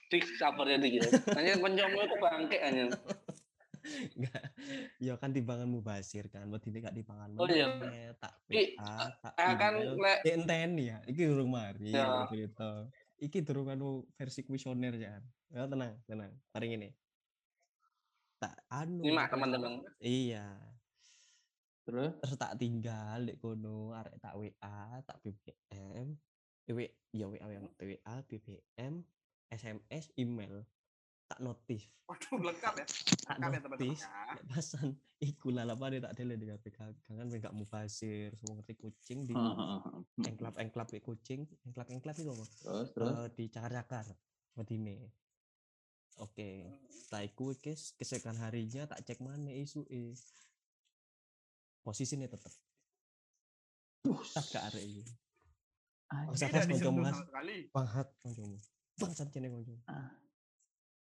[0.05, 0.13] siapa?
[0.13, 0.93] Eh, Dik sabarnya dik.
[0.97, 1.03] ya.
[1.37, 2.83] Hanya koncomu itu bangke hanya.
[4.17, 4.43] Enggak.
[4.97, 6.49] Ya kan timbangan mubasir kan.
[6.49, 7.69] Buat ini gak timbangan Oh, iya.
[8.17, 10.97] tak PA, tak Akan lek Ya enteni ya.
[11.05, 12.25] Iki durung mari Ya.
[12.25, 12.89] cerita.
[13.21, 15.21] Iki durung anu versi kuesioner ya.
[15.53, 16.33] Ya tenang, tenang.
[16.51, 16.89] Mari ini.
[18.41, 19.05] Tak anu.
[19.05, 19.85] nyimak teman-teman.
[20.01, 20.57] Iya.
[21.85, 22.17] Terus?
[22.17, 26.17] terus tak tinggal di kono arek tak WA tak BBM
[26.65, 26.79] eh, W
[27.13, 29.05] ya WA yang WA BBM
[29.55, 30.61] SMS email
[31.25, 32.85] tak notif Waduh, lengkap ya.
[33.17, 33.77] tak Lengkap ya teman-teman.
[33.81, 34.13] notis ya.
[34.31, 34.87] lek pasan
[35.17, 39.79] iku lalapan tak dele di HP kangen ben gak mufasir semua ngerti kucing di Heeh.
[40.21, 43.09] engklap engklap di kucing engklap engklap itu apa Terus terus.
[43.09, 44.05] Eh, di cakar-cakar
[44.53, 45.09] wedine
[46.17, 46.49] oke
[46.87, 50.13] setelah iku guys kesekian harinya tak cek mana isu eh
[51.81, 52.53] posisinya tetep
[54.29, 55.03] tak ke arek iki
[56.05, 56.37] Anjing.
[56.37, 57.17] Usah Tidak pas kancamu, Mas.
[57.17, 57.57] sekali.
[58.95, 60.11] Bangsat kancamu Ah.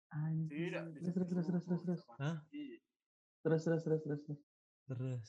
[0.10, 0.74] Anjir.
[0.74, 1.14] Tidak.
[1.14, 2.38] Terus terus terus terus terus terus Hah?
[2.50, 2.78] Iya.
[3.40, 4.42] terus terus terus terus terus.
[4.90, 5.28] terus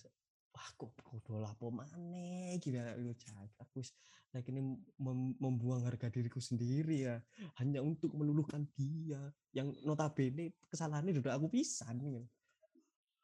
[0.51, 3.95] wah kok kudu lapo maneh gila lu jagat aku wis
[4.35, 4.67] lagi ini
[4.99, 7.23] mem- membuang harga diriku sendiri ya
[7.63, 9.21] hanya untuk meluluhkan dia
[9.55, 12.27] yang notabene kesalahannya udah aku pisan gitu.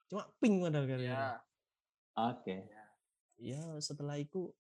[0.06, 0.94] cuma ping padahal Ya.
[0.94, 1.26] gara-gara
[2.30, 2.56] Oke.
[3.42, 4.54] ya setelah itu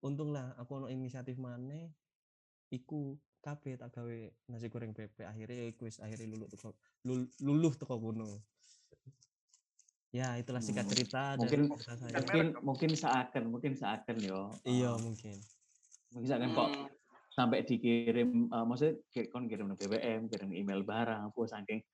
[0.00, 1.90] untung lah aku ono inisiatif maneh
[2.70, 4.18] iku kabeh tak gawe
[4.50, 6.74] nasi goreng bebek akhirnya iku wis akhirnya luluh teko
[7.06, 8.42] lul- luluh teko kono
[10.10, 12.14] ya itulah singkat Hmm, cerita mungkin cerita saya.
[12.18, 14.40] Mungkin mungkin seakan mungkin seakan yo.
[14.64, 15.36] iya Eh, mungkin
[16.10, 16.88] mungkin seakan kok Hmm.
[17.36, 21.84] sampai dikirim eh, maksudnya kon kirim BBM, kirim email barang, apa saking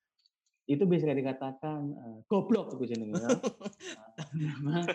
[0.71, 3.29] itu bisa dikatakan eh, goblok itu jenenge ya.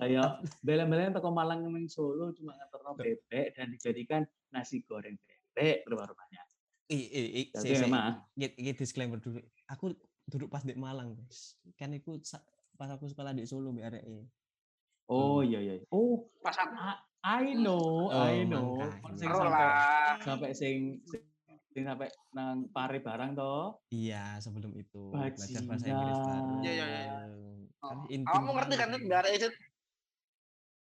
[0.00, 5.41] Kayak bela-belain toko Malang ning Solo cuma ngeterno bebek dan dijadikan nasi goreng bebek
[5.84, 6.42] rupa-rupanya.
[6.88, 10.74] i i i Jadi si, si, memang Git- git disclaimer dulu aku duduk pas di
[10.74, 12.20] Malang guys kan aku
[12.74, 14.28] pas aku sekolah di Solo mbak RE
[15.08, 15.74] oh iya iya.
[15.88, 16.72] Oh, Pas aku
[17.22, 18.74] I know, Oh, I know.
[19.14, 19.66] sing sampai
[20.18, 20.98] sampai sing
[21.70, 23.78] sing sampai nang pare barang toh.
[23.88, 25.86] iya sebelum itu belajar bahasa.
[25.86, 27.14] Inggris bareng Iya, iya, iya.
[27.78, 29.24] kan Oh, Kamu ngerti kan banget.
[29.32, 29.48] itu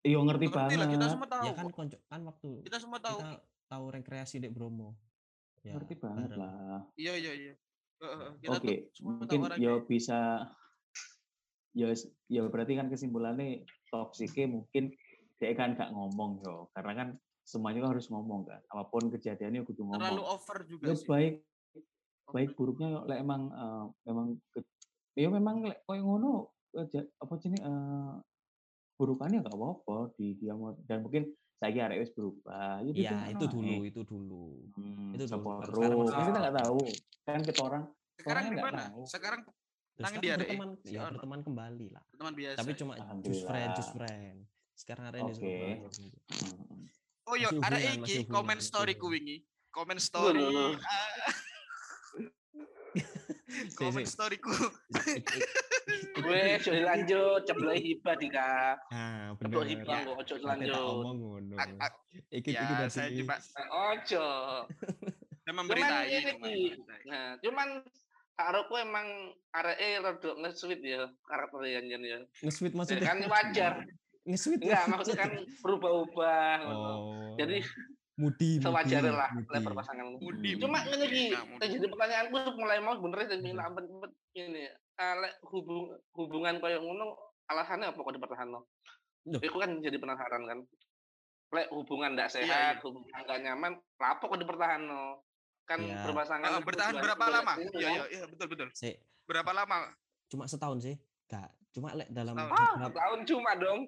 [0.02, 1.14] Iya ngerti Ngerti lah kita banget.
[1.14, 1.44] semua tahu.
[1.46, 3.18] ya kan konco kan waktu Kita semua tahu.
[3.22, 3.38] kita
[3.72, 5.00] tahu rekreasi di Bromo
[5.64, 6.42] ya, Ngerti banget bareng.
[6.44, 6.80] lah.
[7.00, 7.54] Iya iya iya.
[8.04, 10.20] Heeh, kita Oke, semua mungkin ya bisa
[11.72, 14.92] ya s- ya berarti kan kesimpulannya toksiknya mungkin
[15.40, 17.08] dia kan gak ngomong yo karena kan
[17.48, 21.08] semuanya kan harus ngomong kan apa pun kejadiannya kudu terlalu ngomong over juga ya sih.
[21.08, 21.36] baik
[22.28, 24.60] baik buruknya yo lek emang eh, memang ke,
[25.16, 26.32] ya memang lek koyo ngono
[26.76, 28.14] eh, apa jenis eh,
[29.00, 31.32] burukannya gak apa-apa di dia mau dan mungkin
[31.62, 35.62] saya kira wis berubah ya, Iya itu dulu itu dulu hmm, itu dulu.
[35.62, 36.82] sekarang terus kan kita nggak tahu
[37.22, 37.84] kan kita orang
[38.18, 38.82] Sekarang gimana?
[38.90, 39.02] tahu.
[39.06, 39.40] Sekarang
[39.92, 41.10] Terus Tangan sekarang dia, berteman Si ya Ono.
[41.14, 42.58] berteman kembali lah teman biasa.
[42.58, 44.38] tapi cuma just friend just friend
[44.74, 45.38] sekarang ada di Oke.
[45.38, 45.78] Surabaya
[46.32, 46.82] Hmm.
[47.24, 49.22] Oh iya, Masih ada iki komen story ku hubungan.
[49.22, 49.38] wingi.
[49.70, 50.42] Komen story.
[53.62, 54.12] ah, komen si.
[54.12, 54.54] story ku.
[56.18, 61.56] gue sudah lanjut ceblok hibah dika ah ceblok bener hibah kok ojo lanjut omong ngono
[62.32, 63.36] iki iki Ya, saya cuma
[63.70, 64.28] ojo
[65.42, 66.38] saya cuman memberitai.
[67.06, 67.70] nah cuman
[68.40, 69.06] Arokku emang
[69.54, 72.18] areke rada nge-sweet ya karakternya Jan ya.
[72.42, 73.74] nge-sweet Ya maksudnya kan wajar.
[74.24, 76.90] nge-sweet Enggak, maksudnya kan berubah-ubah ngono.
[76.90, 77.62] oh Jadi
[78.22, 80.06] mudi sewajarnya lah level pasangan.
[80.16, 80.62] Mudi.
[80.62, 83.90] Cuma ngene iki, Nah, jadi pertanyaanku mulai mau bener sing minta ampun
[84.32, 84.70] ini.
[84.96, 87.18] Ah, lek hubung hubungan koyo ngono
[87.50, 88.62] alasannya apa kok dipertahankan?
[89.26, 89.42] Loh.
[89.42, 90.60] Iku kan jadi penasaran kan.
[91.52, 92.84] Lek hubungan ndak Iya, sehat, iya.
[92.86, 95.18] hubungan nggak nyaman, lapo kok dipertahankan?
[95.66, 96.06] Kan Iya.
[96.06, 97.54] berpasangan Ah, bertahan berapa lama?
[97.58, 98.68] ini Iya iya iya betul betul.
[99.26, 99.90] Berapa lama?
[100.32, 100.96] cuma setahun sih
[101.28, 102.96] gak cuma lek dalam Setahun.
[102.96, 103.80] Ah, cuma dong.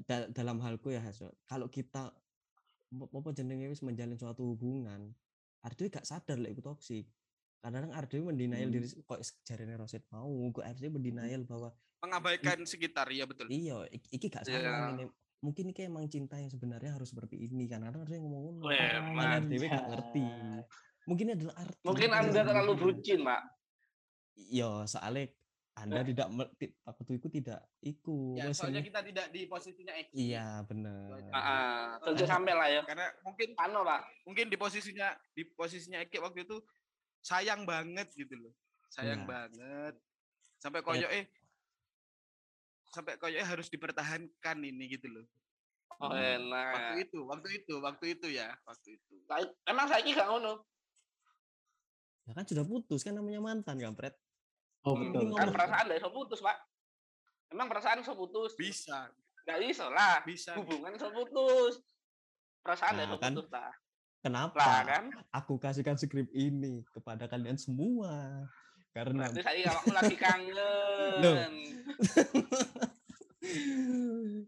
[0.00, 2.14] da- dalam halku ya Haso kalau kita
[2.90, 5.14] apa jenenge wis menjalin suatu hubungan
[5.60, 7.06] artinya gak sadar lek iku toksik
[7.60, 8.74] kadang-kadang artinya mendenial Hmm.
[8.74, 13.46] diri kok jarene Rosid mau kok artinya mendenial bahwa Mengabaikan sekitar ya betul.
[13.46, 14.58] iya ik- iki gak Iya.
[14.58, 15.04] salah ini
[15.40, 19.48] mungkin ini emang cinta yang sebenarnya harus seperti ini kan kadang artinya ngomong padahal Anjay.
[19.54, 20.24] dewe gak ngerti
[21.06, 23.42] mungkin ini adalah arti Mungkin Anda terlalu bucin, Pak.
[24.36, 25.28] Iya, soalnya
[25.80, 28.36] Anda tidak me- ti- waktu itu tidak iku.
[28.36, 30.12] Ya, soalnya kita tidak di posisinya Eki.
[30.28, 31.08] Iya, benar.
[31.24, 32.82] Heeh, tentu sampai lah ya.
[32.84, 34.00] Karena mungkin Ano, Pak?
[34.22, 36.60] mungkin di posisinya di posisinya Eki waktu itu
[37.18, 38.52] sayang banget gitu loh.
[38.88, 39.28] Sayang Iya.
[39.28, 39.94] banget.
[40.58, 41.24] Sampai koyo eh
[42.86, 45.24] sampai koyo eh harus dipertahankan ini gitu loh.
[45.96, 46.96] Oh, Waktu enak.
[46.98, 49.14] itu, waktu itu, waktu itu ya, waktu itu.
[49.24, 50.64] Saya- Emang saya gak ngono.
[52.24, 54.16] Ya kan sudah putus kan namanya mantan, kampret.
[54.82, 55.20] Oh Hmm, betul.
[55.28, 55.52] Kan ngomong.
[55.52, 56.56] perasaan gak iso putus, Pak.
[57.50, 58.52] Emang perasaan iso putus?
[58.54, 59.10] Bisa,
[59.42, 60.22] Gak iso lah.
[60.22, 60.54] bisa.
[60.54, 61.82] Hubungan iso putus.
[62.60, 63.72] Perasaan gak Nah, iso kan putus, lah.
[64.20, 64.56] Kenapa?
[64.56, 65.04] Lah kan.
[65.34, 68.44] Aku kasihkan skrip ini kepada kalian semua.
[68.90, 71.52] Karena Berarti saya awakmu lagi kangen.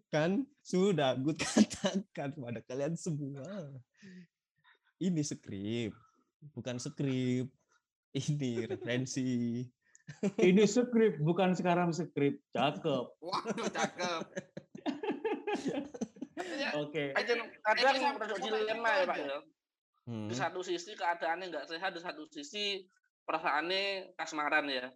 [0.08, 3.42] kan sudah gue katakan kepada kalian semua.
[4.98, 5.96] Ini skrip,
[6.52, 7.50] bukan skrip.
[8.12, 9.64] Ini referensi.
[10.38, 12.40] Ini skrip bukan sekarang skrip.
[12.52, 13.04] Cakep.
[13.20, 14.20] Waduh, cakep.
[16.78, 17.12] Oke.
[17.12, 19.38] aja Ini kadang produk dilema itu ya, Pak ya.
[20.02, 20.26] Hmm.
[20.26, 22.82] Di satu sisi keadaannya nggak sehat, di satu sisi
[23.22, 24.90] perasaannya kasmaran ya.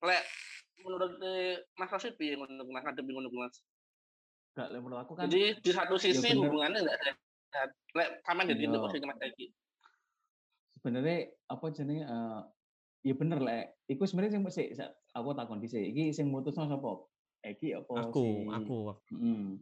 [0.00, 0.22] Lek
[0.82, 3.60] menurut eh, Mas Rasid piye ngono Mas ngadepi ngono Mas?
[4.56, 6.48] Gak, lek menurut aku kan Jadi di satu sisi bener.
[6.48, 7.70] hubungannya nggak sehat.
[7.92, 8.78] Lek sama jadi Iya.
[8.80, 9.46] posisi Mas Egi.
[10.72, 12.40] sebenarnya apa jenenge eh,
[13.02, 13.66] ya bener lah.
[13.90, 15.82] Iku sebenarnya sing sik sa- aku takon dhisik.
[15.82, 17.06] Iki sing mutusno sapa?
[17.42, 18.78] Eki apa Aku, si- aku.
[19.10, 19.58] Hmm.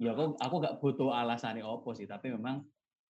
[0.00, 2.64] Ya aku aku gak butuh alasannya opo sih, tapi memang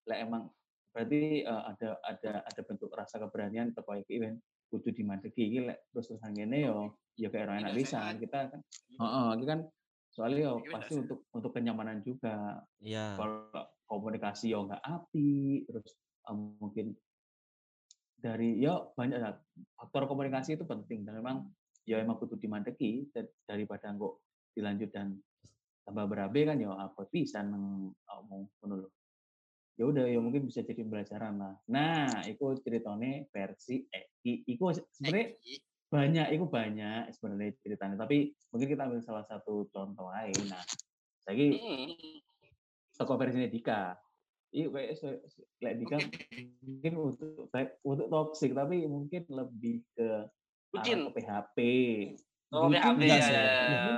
[0.08, 0.48] lek emang
[0.90, 4.42] berarti eh, ada ada ada bentuk rasa keberanian teko iki ben
[4.72, 8.60] kudu dimandeki iki lek terus terusan ngene yo ya kayak orang enak bisa kita kan.
[8.98, 9.60] Heeh, iki kan
[10.10, 12.58] soalnya yo Iki tidak pasti untuk untuk kenyamanan juga.
[12.82, 13.14] Iya.
[13.14, 15.94] Kalau komunikasi yo nggak api, terus
[16.26, 16.86] eh, mungkin
[18.20, 19.34] dari yo banyak lah.
[19.80, 21.48] faktor komunikasi itu penting dan memang
[21.88, 24.20] ya emang kudu dimandeki da- daripada kok
[24.52, 25.16] dilanjut dan
[25.88, 28.88] tambah berabe kan ya apa bisa ngomong lho.
[29.80, 31.56] Ya udah ya mungkin bisa jadi pembelajaran lah.
[31.72, 34.44] Nah, itu ceritanya versi Eki.
[34.52, 35.40] Iku sebenarnya
[35.88, 37.96] banyak, itu banyak sebenarnya ceritanya.
[37.96, 40.36] Tapi mungkin kita ambil salah satu contoh aja.
[40.52, 40.60] Nah,
[41.24, 41.96] saya Hmm.
[42.92, 43.96] toko versinya Dika.
[44.50, 45.96] Iya kayak se- se- lek Dika
[46.60, 47.46] mungkin untuk
[47.80, 50.26] untuk toxic tapi mungkin lebih ke
[50.70, 51.06] Bucin.
[51.06, 51.58] ke PHP.
[52.50, 53.46] Oh, Bucin PHP enggak ya, ya.
[53.62, 53.94] Mungkin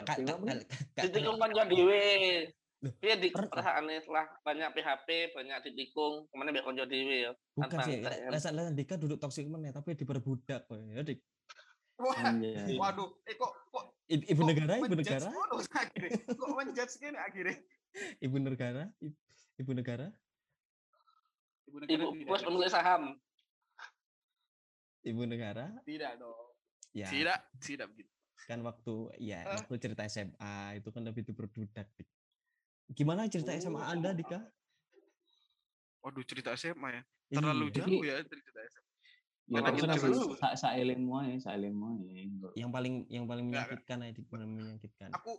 [0.00, 0.18] Ka- PHP.
[0.34, 0.58] Mungkin
[0.96, 2.04] Ditikung kanca dhewe.
[2.80, 7.16] Loh, Piye di per- perasaane setelah banyak PHP, banyak ditikung, ke mana mbek kanca dhewe
[7.20, 7.32] ya.
[7.52, 8.32] Bukan Kan sih, kan.
[8.32, 11.20] lesan-lesan Dika duduk toksik mana tapi diperbudak kok ya, Dik.
[12.00, 12.72] Wah, Iya.
[12.74, 15.28] waduh, eh kok kok Ibu negara, ibu negara?
[16.40, 17.60] Kok menjudge gini akhirnya?
[18.18, 18.88] ibu negara,
[19.60, 20.08] ibu negara,
[21.64, 23.02] Ibu negara Ibu tidak, bos pemilik saham.
[25.00, 26.48] ibu negara, tidak dong.
[26.90, 28.10] ya Tidak, tidak begitu.
[28.44, 29.52] kan waktu ya Eh.
[29.54, 31.86] waktu cerita SMA itu kan lebih diperbudak.
[31.94, 32.08] Dik.
[32.90, 34.40] Gimana cerita SMA Anda, Dika?
[36.00, 37.02] Waduh, cerita SMA ya.
[37.30, 37.76] Terlalu Iya.
[37.84, 38.88] jauh ya cerita SMA.
[39.50, 39.60] Ya
[40.02, 40.34] dulu?
[40.56, 42.26] sa wae.
[42.56, 45.10] Yang paling yang paling menyakitkan aja, Dik, paling menyakitkan.
[45.14, 45.38] Aku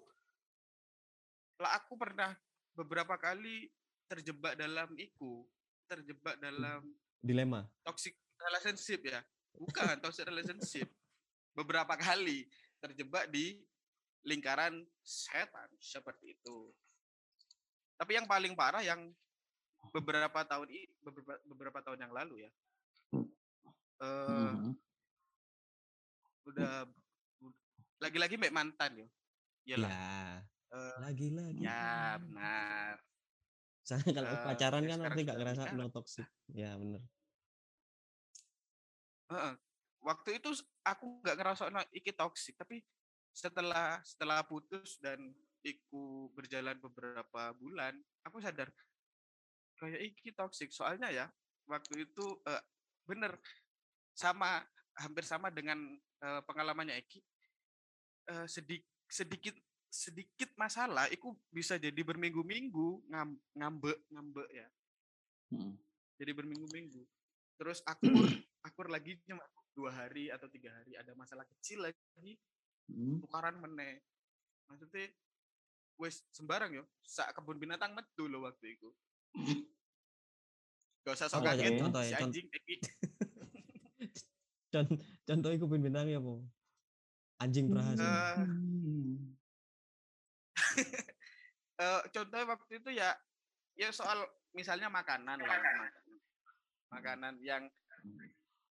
[1.60, 2.34] lah aku pernah
[2.74, 3.70] beberapa kali
[4.12, 5.48] terjebak dalam iku,
[5.88, 6.84] terjebak dalam
[7.24, 7.64] Dilema.
[7.88, 9.24] toxic relationship ya.
[9.56, 10.92] Bukan toxic relationship.
[11.56, 12.48] Beberapa kali
[12.84, 13.64] terjebak di
[14.28, 16.76] lingkaran setan seperti itu.
[17.96, 19.16] Tapi yang paling parah yang
[19.96, 22.52] beberapa tahun ini beberapa, beberapa tahun yang lalu ya.
[24.02, 24.74] Eh Mhm.
[26.42, 26.90] udah
[28.02, 29.08] lagi-lagi mbak mantan yo.
[29.64, 29.90] Iyalah.
[29.90, 30.10] Ya,
[30.72, 31.62] Eh, lagi-lagi.
[31.62, 32.96] ya benar.
[33.92, 36.28] Soalnya kalau Eh, pacaran ya kan nanti gak sudah ngerasa no toxic.
[36.56, 37.04] Ya, bener.
[39.36, 39.54] Heeh.
[40.00, 40.50] Waktu itu
[40.88, 42.80] aku nggak ngerasa no, iki toxic, tapi
[43.36, 45.20] setelah setelah putus dan
[45.60, 48.72] iku berjalan beberapa bulan, aku sadar
[49.76, 50.72] kayak iki toxic.
[50.72, 51.28] Soalnya ya
[51.68, 52.64] waktu itu eh,
[53.04, 53.36] bener
[54.16, 54.64] sama
[54.96, 55.78] hampir sama dengan
[56.24, 57.20] eh, pengalamannya Eki.
[58.32, 59.54] Eh, sedik, sedikit
[59.92, 64.68] sedikit masalah, itu bisa jadi berminggu-minggu ngam, ngambek ngambek ya.
[65.52, 65.76] Mhm.
[66.16, 67.04] jadi berminggu-minggu.
[67.60, 68.00] Terus akur,
[68.68, 69.44] akur lagi cuma
[69.76, 72.40] dua hari atau tiga hari ada masalah kecil lagi
[72.88, 73.20] Mhm.
[73.20, 74.00] tukaran meneh.
[74.72, 75.12] Maksudnya
[76.00, 78.90] wes sembarang yo, sak kebun binatang metu loh waktu itu.
[81.04, 82.28] Gak usah sok kaget Contoh ya, si contoh.
[82.32, 82.48] anjing.
[84.72, 84.96] Contoh,
[85.28, 86.48] contoh iku ben bintang ya, Po.
[87.44, 88.08] Anjing prahasin.
[88.08, 88.40] Eh,
[90.72, 91.82] Hmm.
[91.84, 93.10] eh, contohnya waktu itu ya
[93.76, 95.92] ya soal misalnya makanan lah makanan,
[96.92, 97.64] makanan yang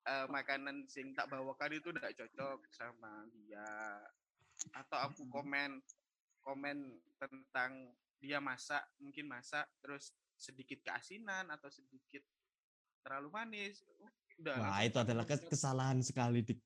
[0.06, 3.66] eh, makanan sing tak bawakan itu tidak cocok sama dia
[4.76, 5.80] atau aku komen
[6.44, 12.24] komen tentang dia masak mungkin masak terus sedikit keasinan atau sedikit
[13.00, 13.80] terlalu manis
[14.40, 16.60] udah Wah, itu adalah kes- kesalahan sekali, Dik.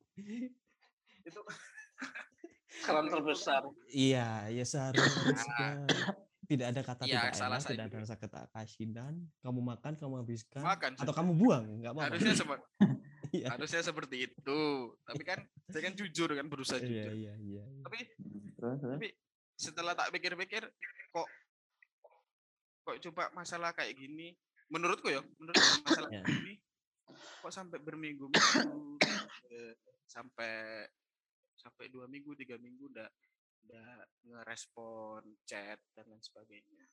[1.27, 1.41] itu
[2.81, 3.63] Kesalahan terbesar.
[3.89, 5.87] Iya, ya seharusnya
[6.45, 9.15] tidak ada kata Iya, tidak salah enak, tidak ada rasa kata kasinan.
[9.41, 11.19] Kamu makan, kamu habiskan, Makan atau saja.
[11.23, 12.07] kamu buang, nggak apa-apa.
[12.13, 12.67] harusnya seperti
[13.35, 14.61] Iya, harusnya seperti itu
[15.03, 17.65] tapi kan saya kan jujur kan berusaha iya, jujur iya, iya.
[17.83, 17.99] tapi
[18.55, 18.95] Terus, terus.
[18.95, 19.09] tapi
[19.59, 20.63] setelah tak pikir-pikir
[21.11, 21.29] kok
[22.87, 24.39] kok coba masalah kayak gini
[24.71, 26.23] menurutku ya menurutku masalah Ya.
[26.23, 26.55] kayak gini
[27.43, 29.03] kok sampai berminggu-minggu
[29.51, 29.73] eh,
[30.07, 30.87] sampai
[31.65, 33.09] sampai dua minggu tiga minggu udah
[33.65, 33.87] udah
[34.23, 36.85] ngerespon chat dan lain sebagainya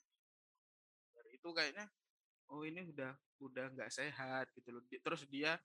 [1.11, 1.85] dari itu kayaknya
[2.47, 5.59] oh ini udah udah nggak sehat gitu loh terus dia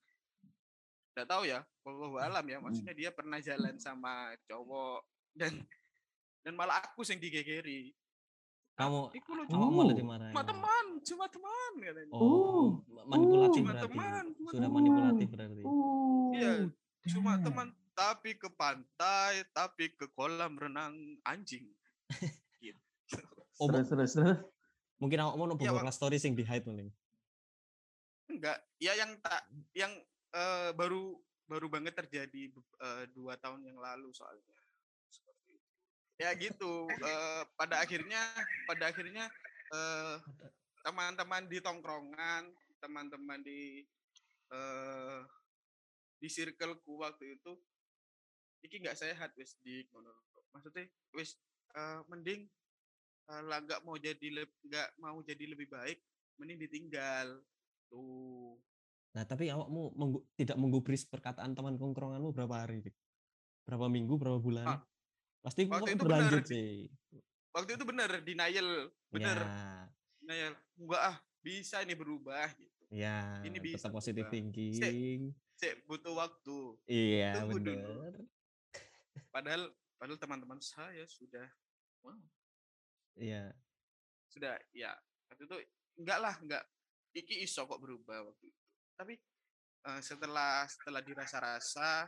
[1.14, 5.00] nggak tahu ya wallahu alam ya maksudnya dia pernah jalan sama cowok
[5.32, 5.54] dan
[6.42, 7.94] dan malah aku sing digegeri
[8.76, 9.72] Kamu, Iku kamu Oh.
[9.72, 10.36] malah dimarahin.
[10.36, 13.86] cuma teman cuma teman katanya Oh, manipulatif Cuma berarti.
[13.88, 14.76] teman, cuma Sudah teman.
[14.76, 15.62] manipulatif berarti.
[16.36, 16.52] Iya,
[17.08, 17.66] cuma teman
[17.96, 21.64] tapi ke pantai tapi ke kolam renang anjing
[22.60, 22.80] gitu.
[23.56, 24.36] Oh, Terus, terus, terus.
[25.00, 26.92] mungkin aku mau Ya, beberapa story sing di hide paling.
[28.28, 29.92] enggak ya yang tak yang
[30.30, 34.60] eh, baru baru banget terjadi eh, dua tahun yang lalu soalnya
[35.08, 35.68] seperti itu.
[36.18, 38.20] ya gitu eh, pada akhirnya
[38.66, 39.24] pada akhirnya
[39.72, 40.16] eh,
[40.82, 43.88] teman-teman di tongkrongan teman-teman di
[44.52, 45.20] eh,
[46.18, 47.56] di circleku waktu itu
[48.66, 50.10] iki nggak sehat wis di ngono.
[50.52, 51.38] maksudnya wis
[51.72, 52.50] eh, mending
[53.26, 55.98] lah nggak mau jadi nggak mau jadi lebih baik
[56.38, 57.42] mending ditinggal
[57.90, 58.58] tuh
[59.16, 62.84] Nah, tapi awakmu menggu- tidak menggubris perkataan teman kongkronganmu berapa hari?
[62.84, 62.92] Dik?
[63.64, 64.76] Berapa minggu, berapa bulan?
[64.76, 64.80] Ah,
[65.40, 66.92] Pasti waktu itu berlanjut benar, sih.
[67.56, 69.88] waktu itu bener denial bener Ya,
[70.20, 74.28] denial enggak ah bisa ini berubah gitu ya, Ini bisa tetap berubah.
[74.28, 75.32] thinking.
[75.56, 78.12] Sik, butuh waktu Iya, Tunggu dulu.
[79.32, 81.46] Padahal padahal teman-teman saya sudah
[82.04, 82.16] wow,
[83.16, 83.52] Iya.
[84.28, 84.92] sudah ya
[85.32, 85.56] waktu itu
[86.00, 86.64] enggak lah enggak
[87.16, 88.62] iki iso kok berubah waktu itu
[88.96, 89.14] tapi
[89.88, 92.04] eh, setelah setelah dirasa-rasa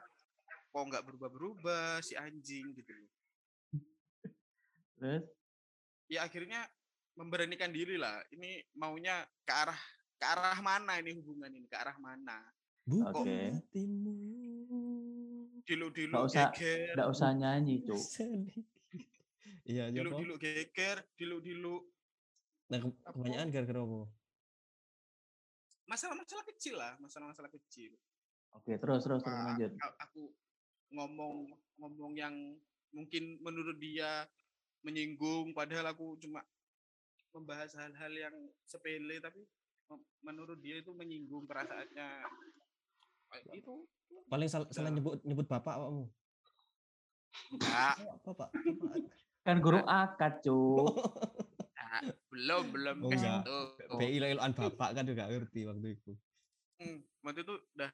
[0.68, 3.08] kok nggak berubah-berubah si anjing gitu loh
[4.98, 5.24] Terus
[6.12, 6.64] ya akhirnya
[7.16, 9.80] memberanikan diri lah ini maunya ke arah
[10.18, 12.40] ke arah mana ini hubungan ini ke arah mana
[12.88, 13.52] Buka Oke.
[13.52, 14.16] hatimu.
[15.68, 18.00] Dilu-dilu Nggak usah- geger nggak usah nyanyi, Cuk.
[19.68, 19.96] Iya, ya apa?
[20.00, 21.76] dilu-dilu geger dilu-dilu
[22.68, 24.00] Nah, kebanyakan gara-gara apa?
[25.84, 27.92] masalah-masalah kecil lah masalah-masalah kecil
[28.50, 29.72] Oke, terus terus terus lanjut.
[29.98, 30.32] aku
[30.88, 32.32] ngomong ngomong yang
[32.90, 34.24] mungkin menurut dia
[34.80, 36.40] menyinggung padahal aku cuma
[37.30, 39.44] membahas hal-hal yang sepele tapi
[40.22, 42.08] menurut dia itu menyinggung perasaannya
[43.52, 43.74] itu
[44.28, 46.04] Paling sal- salah nyebut nyebut bapak awakmu.
[47.52, 48.48] enggak Bapak, bapak.
[49.44, 53.56] Kan guru akad, enggak, belum belum Oh, ke situ
[53.96, 56.12] BI iloan bapak kan juga ngerti waktu itu.
[56.80, 57.90] Hmm, waktu itu udah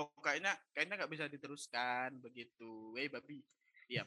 [0.00, 2.96] oh kayaknya kayaknya nggak bisa diteruskan begitu.
[2.96, 3.44] Weh babi.
[3.90, 4.06] Diam.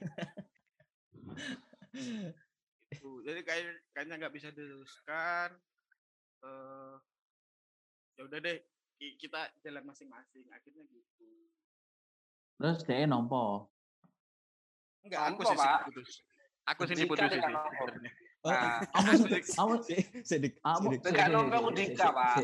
[2.93, 3.09] Gitu.
[3.25, 5.49] jadi kayak kayaknya nggak bisa diteruskan
[6.43, 6.95] eh
[8.17, 8.57] ya udah deh
[9.13, 11.25] kita jalan masing-masing akhirnya gitu
[12.53, 13.67] Terus dia nompo.
[15.01, 15.79] enggak aku sih Pak.
[15.85, 16.09] putus
[16.63, 17.41] aku sih putus sih.
[18.43, 19.43] Oh, Nah, Asik.
[19.49, 19.73] kamu
[20.21, 20.99] sedik, kamu sedik.
[21.01, 22.35] Dekat nompo aku Dika, Pak.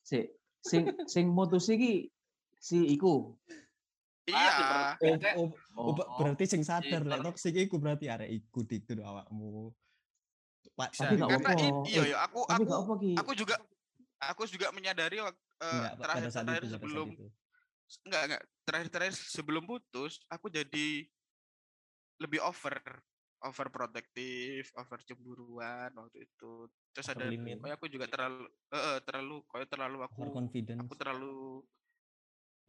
[0.00, 0.18] Si
[0.60, 2.10] sing sing mutus iki
[2.56, 3.34] si iku.
[4.24, 7.10] iya Oh, Kayak- oh, oh, ba- berarti sing sadar Iya.
[7.12, 9.70] lek toksik iku berarti arek iku diktu awakmu.
[10.74, 11.86] Pak, tapi karena apa-apa.
[11.86, 12.80] iya iya aku aku gak
[13.16, 13.54] aku juga
[14.18, 15.22] aku juga menyadari
[15.60, 17.06] eh, enggak terakhir terakhir itu sebelum
[18.06, 20.88] enggak enggak terakhir terakhir sebelum putus aku jadi
[22.20, 22.76] lebih over
[23.44, 26.66] over protektif over cemburuan waktu itu
[26.96, 27.60] terus ada Overlimit.
[27.60, 30.80] kayak aku juga terlalu eh, terlalu kayak terlalu aku Over confidence.
[30.80, 31.36] aku terlalu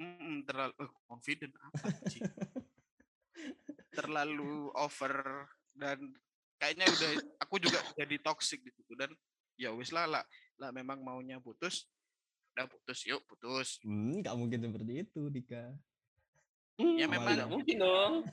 [0.04, 2.22] mm, terlalu eh, confident apa sih
[3.98, 5.98] terlalu over dan
[6.60, 9.10] kayaknya udah aku juga jadi toxic di situ dan
[9.58, 10.24] ya wis lah lah
[10.62, 11.90] lah memang maunya putus
[12.58, 15.72] udah putus yuk putus Hmm, enggak mungkin seperti itu, Dika.
[16.76, 18.14] ya Hmm, memang tidak mungkin dong.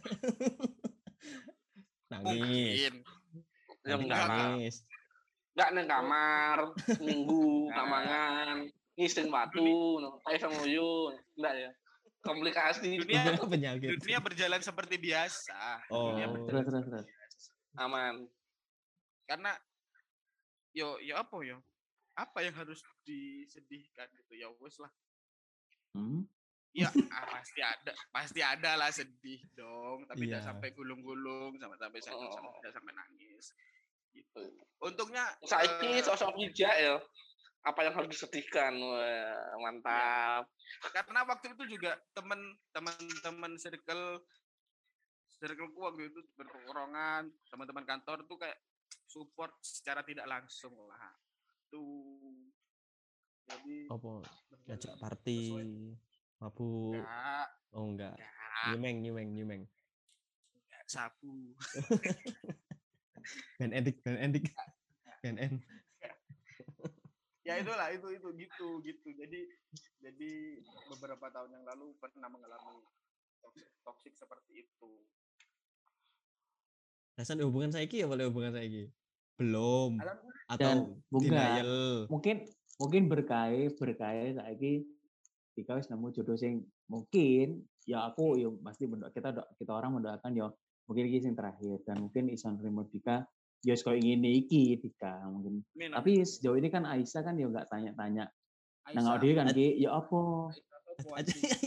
[2.08, 2.40] Nangis.
[2.40, 2.92] mungkin
[3.84, 4.28] Ya enggak lah.
[4.56, 4.80] nangis.
[5.52, 6.56] Enggak nang kamar,
[6.98, 7.70] minggu, Nah.
[7.70, 8.56] nggak mangan,
[8.94, 11.10] ngising batu, ayo sama Uyu.
[11.36, 11.70] Enggak ya.
[12.20, 12.96] Komplikasi.
[12.96, 13.88] Dunia- penyakit.
[14.00, 16.32] dunia berjalan seperti biasa dunia Oh.
[16.32, 17.06] berjalan Terus terus terus.
[17.76, 18.24] Aman.
[19.22, 19.54] karena
[20.70, 21.56] yo yo apa yo
[22.14, 24.90] apa yang harus disedihkan gitu ya wes lah
[25.94, 26.26] Hmm?
[26.74, 30.46] ya ah, pasti ada pasti ada lah sedih dong tapi tidak Iya.
[30.50, 32.58] sampai gulung-gulung sama sampai sampai Oh.
[32.58, 33.54] tidak sampai nangis
[34.10, 34.42] gitu
[34.82, 36.98] untungnya Saiki eh, sosok bijak ya.
[37.64, 38.76] Apa yang harus disedihkan?
[38.76, 40.44] Wah, mantap.
[40.92, 42.36] karena waktu itu juga teman
[42.74, 44.20] teman teman circle
[45.38, 48.58] circleku waktu itu berkorongan teman-teman kantor tuh kayak
[49.06, 51.08] support secara tidak langsung lah
[51.74, 51.90] tuh
[53.50, 54.12] jadi Apa?
[54.64, 55.40] Ngajak party,
[56.38, 56.94] mabuk.
[56.94, 58.14] enggak Oh enggak.
[58.14, 58.30] enggak
[58.70, 59.62] Nyemeng, nyemeng, nyemeng.
[60.86, 61.52] sabu
[63.58, 64.52] Ben edik, ben edik.
[65.24, 65.54] Ben en.
[67.44, 69.40] ya itulah itu itu gitu gitu jadi
[70.00, 70.30] jadi
[70.92, 72.84] beberapa tahun yang lalu pernah mengalami
[73.40, 74.90] toxic, toxic seperti itu
[77.14, 78.90] Rasanya hubungan saiki ya boleh hubungan saiki?
[79.36, 79.98] Belum.
[79.98, 80.32] Alhamdulillah.
[80.44, 80.76] Atau Dan
[81.08, 81.72] bunga denial.
[82.12, 82.36] mungkin
[82.76, 84.84] mungkin berkait berkait saiki
[85.54, 89.96] jika wis nemu jodoh sing mungkin ya aku ya pasti mendoa kita do- kita orang
[89.96, 90.46] mendoakan ya
[90.84, 93.24] mungkin iki sing terakhir dan mungkin isan terima Dika
[93.64, 95.90] ya kau ingin iki Dika mungkin amin.
[95.96, 98.28] tapi sejauh ini kan Aisyah kan ya nggak tanya-tanya
[98.92, 100.52] nang dia kan ki ya apa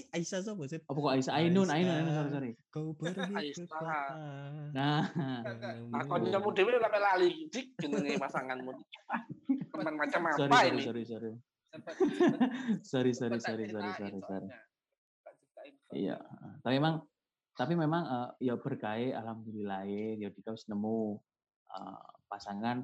[0.09, 0.79] Aisyah sapa sih?
[0.81, 1.33] Apa kok Aisyah?
[1.35, 2.51] Ainun, Ainun, Ainun, sorry, sorry.
[2.69, 3.65] Kau pergi ke Aisyah.
[3.67, 3.95] kota.
[4.71, 5.01] Nah,
[5.99, 8.71] Aku nyamu dewe sampai lali dik jenenge pasanganmu.
[9.69, 10.83] Teman macam sorry, apa sorry, ini?
[10.83, 11.31] sorry, sorry.
[12.81, 14.19] Sorry, sorry, sorry, sorry, sorry, sorry.
[14.23, 14.59] soalnya.
[15.89, 16.17] Iya,
[16.63, 17.03] tapi memang
[17.53, 19.83] tapi memang eh, ya berkait alhamdulillah
[20.15, 21.19] ya kita wis nemu
[21.69, 22.81] eh, pasangan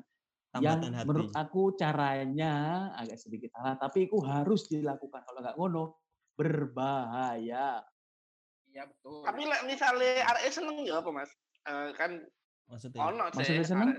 [0.59, 1.05] yang Tambatan hati.
[1.07, 2.53] menurut aku caranya
[2.93, 6.02] agak sedikit salah tapi itu harus dilakukan kalau nggak ngono
[6.33, 7.81] berbahaya.
[8.67, 9.21] Iya betul.
[9.21, 11.31] Tapi lek misale arek seneng ya apa Mas?
[11.63, 12.11] Eh, kan
[12.63, 13.89] Maksudnya ono sih Maksudnya seneng?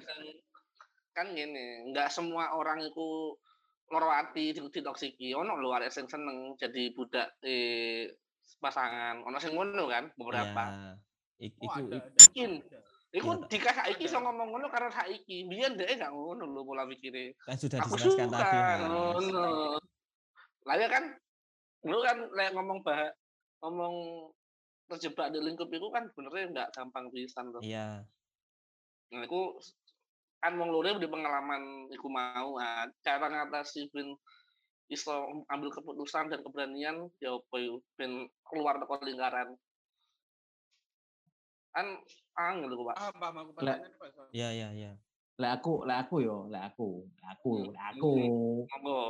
[1.15, 3.39] kan gini, nggak semua orang itu
[3.87, 5.31] loro ati ditoksiki.
[5.33, 8.11] Ono arek sing seneng jadi budak eh,
[8.59, 9.23] pasangan.
[9.23, 10.63] Ono sing ngono kan beberapa.
[11.39, 12.51] ya, ik- Oh, iku, Mungkin.
[13.15, 15.47] Iku Iya, tak- dikah saiki iso ngomong ngono karena saiki.
[15.47, 17.39] Biyen dhek gak ngono lho pola pikire.
[17.39, 18.59] kan sudah Aku dijelaskan suka tadi.
[18.83, 19.79] Ngono.
[20.67, 21.05] Lah ya kan
[21.85, 23.13] lu kan lek ngomong bah
[23.61, 23.95] ngomong
[24.89, 27.61] terjebak di lingkup itu kan benernya nggak gampang pisan tuh.
[27.65, 28.05] Iya.
[29.13, 29.61] Nah, aku
[30.41, 34.13] kan wong loro di pengalaman iku mau ah, cara ngatasi ben
[34.93, 39.57] iso ambil keputusan dan keberanian ya apa yo ben keluar dari lingkaran.
[41.75, 41.87] Kan
[42.39, 42.97] angel lho, Pak.
[43.01, 43.63] Ah, aku Pak.
[43.65, 44.93] Soal- Iya, iya, iya.
[45.35, 48.13] Lek aku, lek aku yo, lek aku, lek aku, Hmm, lek aku.
[48.71, 49.01] Monggo.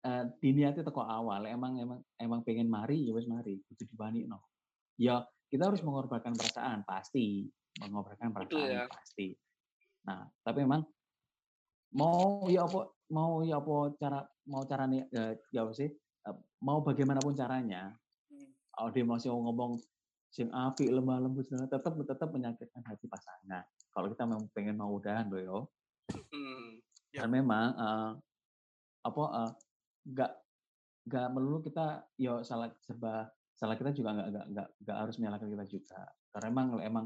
[0.00, 4.40] Eh diniati teko awal emang emang emang pengen mari ya wes mari itu dibani no
[4.96, 5.20] ya
[5.52, 7.44] kita harus mengorbankan perasaan pasti
[7.84, 8.88] mengorbankan perasaan ya.
[8.88, 9.36] pasti
[10.08, 10.88] nah tapi memang
[11.92, 16.80] mau ya apa mau ya apa cara mau caranya eh, ya apa sih eh, mau
[16.80, 17.92] bagaimanapun caranya
[18.30, 18.46] Hmm.
[18.70, 19.72] kalau dia masih mau ngomong
[20.30, 25.26] sing api lemah lembut tetap tetap menyakitkan hati pasangan kalau kita memang pengen mau udahan
[25.28, 25.58] loh yo
[26.10, 26.78] Hmm.
[27.12, 27.26] Ya.
[27.26, 28.10] dan memang eh,
[29.02, 29.52] apa eh,
[30.06, 30.32] nggak
[31.10, 35.48] nggak melulu kita yo salah serba salah kita juga nggak nggak nggak nggak harus menyalahkan
[35.52, 36.00] kita juga.
[36.30, 37.04] Karena emang emang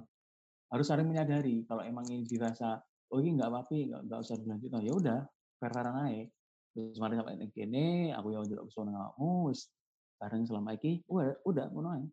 [0.70, 2.78] harus saling menyadari kalau emang ini dirasa
[3.10, 5.20] oh ini nggak apa-apa nggak nggak usah dilanjut ya udah
[5.60, 6.28] fair naik
[6.74, 9.70] terus mari sampai ini kene aku yang juga ngamu wis
[10.18, 12.06] bareng selama ini udah udah ngono ae.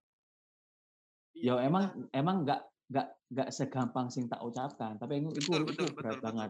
[1.32, 2.62] Iya, ya emang emang nggak
[2.92, 6.50] nggak nggak segampang sing tak ucapkan tapi itu itu, Betul, itu betul, berat betul, banget.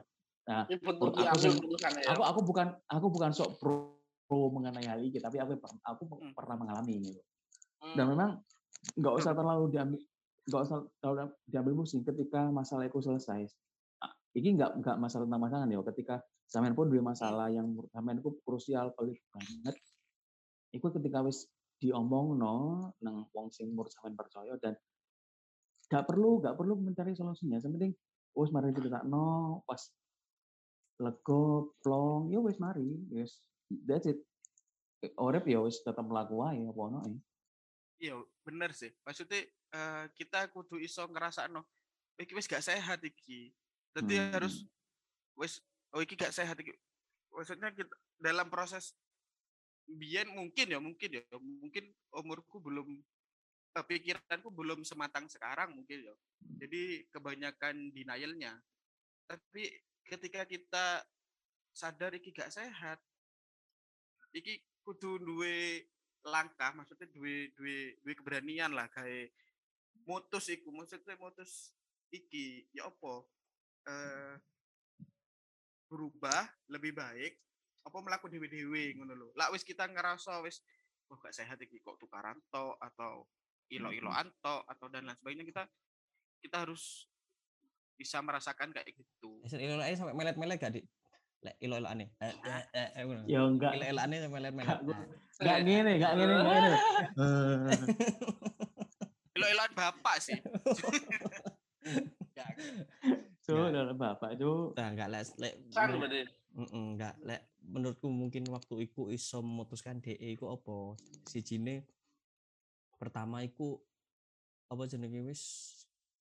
[0.50, 2.06] Nah aku keputusan ya.
[2.12, 4.01] aku aku bukan aku bukan sok pro,
[4.32, 6.32] pro mengenai hal ini tapi aku aku Hmm.
[6.32, 7.20] pernah mengalami gitu
[7.84, 8.00] Hmm.
[8.00, 8.30] dan memang
[8.96, 10.00] nggak usah terlalu diambil
[10.48, 13.44] nggak usah terlalu diambil pusing ketika masalah itu selesai.
[14.32, 16.16] Ini nggak nggak masalah tentang pasangan ya ketika
[16.48, 19.76] sampean pun dua masalah yang sampean itu krusial pelik banget
[20.72, 21.52] itu ketika wis
[21.84, 22.56] diomong no
[23.04, 24.80] nang wong sing menurut sampean percaya dan
[25.92, 27.60] nggak perlu nggak perlu mencari solusinya.
[27.60, 27.92] Yang penting
[28.40, 29.84] wis mari cerita no pas
[31.04, 33.36] lego plong ya wis mari wis
[33.88, 34.20] that's it
[35.18, 37.02] Orep ya wis tetap melaku wae apa ono.
[37.98, 38.94] Iya, bener sih.
[39.02, 41.66] Maksudnya eh, kita kudu iso ngerasakno
[42.22, 43.50] iki wis gak sehat iki.
[43.98, 44.30] Jadi Hmm.
[44.38, 44.62] harus
[45.34, 45.58] wis
[45.98, 46.78] oh iki gak sehat iki.
[47.34, 47.90] Maksudnya kita,
[48.22, 48.94] dalam proses
[49.90, 53.02] biyen mungkin ya, mungkin ya, mungkin umurku belum
[53.74, 56.16] pikiranku belum sematang sekarang mungkin ya.
[56.62, 58.54] Jadi kebanyakan denialnya.
[59.26, 59.66] Tapi
[60.06, 61.02] ketika kita
[61.74, 63.02] sadar iki gak sehat,
[64.32, 65.88] iki kudu duwe
[66.26, 69.34] langkah maksudnya duwe duwe duwe keberanian lah kayak
[70.08, 70.72] mutus iku.
[70.74, 71.76] Maksudnya mutus
[72.12, 73.14] iki ya apa?
[73.88, 74.34] Eh
[75.92, 77.36] berubah lebih baik
[77.84, 79.28] apa melakukan dewe dewe ngono lho.
[79.36, 80.64] Lah wis kita ngerasa wis
[81.12, 83.28] wah gak sehat iki kok tukaran to atau
[83.68, 85.64] ilo iloan to atau dan lain sebagainya kita
[86.40, 87.12] kita harus
[88.00, 89.44] bisa merasakan kayak gitu.
[89.60, 90.82] Ilo sampai melet-melet gak di?
[91.42, 91.78] Lek ilo
[93.02, 93.26] ngono.
[93.26, 93.72] Ya enggak.
[93.74, 94.70] Ilo sampai melet-melet.
[94.70, 95.06] Gak, gua-
[95.42, 96.78] enggak gini, enggak gini, enggak gini.
[99.32, 100.38] ilo iloan bapak sih.
[101.82, 102.50] Enggak.
[103.68, 105.54] dalam bapak itu Nah, enggak lek lek
[106.72, 110.94] enggak lek menurutku mungkin waktu iku iso memutuskan DE iku apa?
[111.26, 111.90] Sijine
[112.96, 113.82] pertama iku
[114.68, 115.42] apa jenenge wis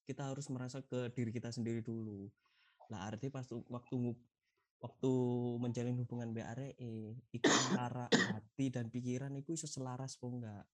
[0.02, 2.26] kita harus merasa ke diri kita sendiri dulu.
[2.88, 3.94] Lah artinya pas tu- waktu
[4.80, 5.10] waktu
[5.60, 6.72] menjalin hubungan BRE
[7.30, 10.64] iku antara hati dan pikiran iku iso selaras apa enggak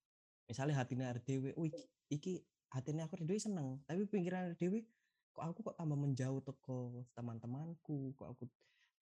[0.46, 2.32] misalnya hatinya dhewe "Oh, iki, iki
[2.70, 4.86] hatinya aku dhewe seneng tapi pikiran dhewe
[5.34, 8.46] kok aku kok tambah menjauh teko teman-temanku kok aku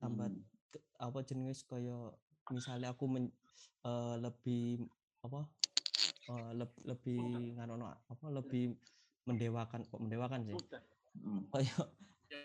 [0.01, 0.43] tambah Hmm.
[0.73, 2.11] ke- apa jenis kaya
[2.51, 3.29] misalnya aku men,
[3.85, 4.89] eh, lebih
[5.21, 5.45] apa
[6.25, 7.21] eh, leb- lebih
[7.55, 8.73] nganono apa lebih
[9.29, 10.57] mendewakan kok mendewakan sih
[11.15, 11.47] Hmm.
[11.53, 11.71] kaya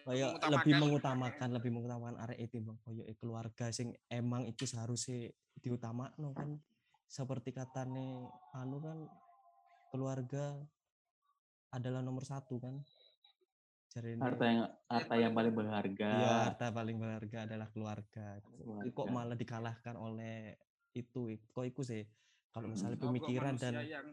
[0.03, 5.29] kayak lebih mengutamakan- mengutamakan lebih mengutamakan arek itu bang koyo keluarga sing emang itu seharusnya
[5.57, 6.57] diutamakno kan
[7.05, 8.97] seperti katane anu kan
[9.89, 10.57] keluarga
[11.69, 12.81] adalah nomor satu kan
[13.89, 18.37] jadi harta yang harta yang paling berharga Iya, harta paling berharga adalah keluarga.
[18.37, 19.09] Kok Keluarga.
[19.09, 20.53] malah dikalahkan oleh
[20.93, 21.25] itu?
[21.49, 22.05] Kok itu sih?
[22.53, 22.77] Kalau Hmm.
[22.77, 24.07] misalnya pemikiran dan yang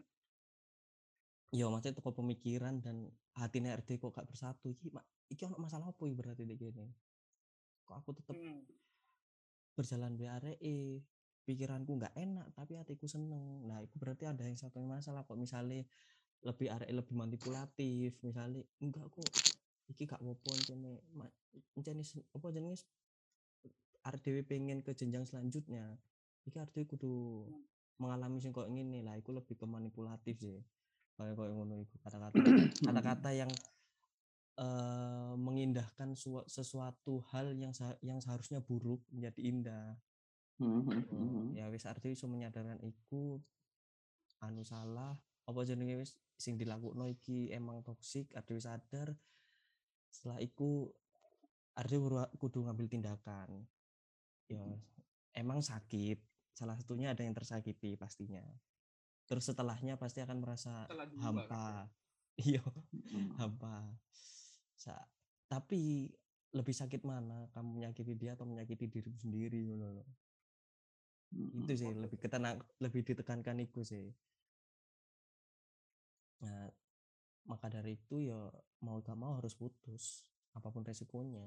[1.47, 3.07] iya maksudnya toko pemikiran dan
[3.37, 6.87] hati RT kok gak bersatu iki mak iki ono masalah apa berarti di gini?
[7.87, 8.63] Kok aku tetap Hmm.
[9.77, 11.05] berjalan BRE
[11.45, 13.63] pikiranku nggak enak tapi hatiku seneng.
[13.63, 15.85] Nah itu berarti ada yang satu yang masalah kok misalnya
[16.43, 19.25] lebih arek lebih manipulatif misalnya enggak kok
[19.89, 22.03] iki gak apa-apa encene
[22.35, 22.83] apa jenenge
[24.05, 25.97] arek dhewe pengen ke jenjang selanjutnya
[26.43, 27.13] iki arek dhewe kudu
[27.97, 29.01] mengalami sing kok ngene.
[29.01, 30.59] Lah iku lebih ke manipulatif sih
[31.17, 31.95] kayak kayak ngono iku.
[32.01, 32.37] Kata-kata
[32.87, 33.49] kata-kata yang
[34.57, 37.69] eh, mengindahkan sua- sesuatu hal yang
[38.01, 39.87] yang seharusnya buruk menjadi indah.
[40.57, 41.45] Hmm, hmm, Oh, hmm, hmm.
[41.53, 43.37] ya wis arti iso menyadarkan iku
[44.41, 45.13] anu salah
[45.45, 49.13] apa jenenge wis sing dilakukno iki emang toksik arti wis sadar.
[50.09, 50.89] Setelah iku
[51.77, 51.95] arti
[52.41, 53.61] kudu ngambil tindakan.
[54.49, 54.65] Ya
[55.37, 56.17] emang sakit
[56.57, 58.41] salah satunya ada yang tersakiti pastinya.
[59.29, 60.89] Terus setelahnya pasti akan merasa
[61.21, 61.85] hampa.
[62.49, 62.61] iya
[63.13, 63.33] Hmm.
[63.37, 63.97] hampa
[65.47, 66.11] tapi
[66.53, 70.05] lebih sakit mana kamu menyakiti dia atau menyakiti diri sendiri loh
[71.27, 74.15] Hmm, itu sih lebih ketenang lebih ditekankan itu sih.
[76.39, 76.71] Nah
[77.47, 78.47] maka dari itu ya
[78.83, 80.23] mau gak mau harus putus
[80.55, 81.43] apa pun resikonya.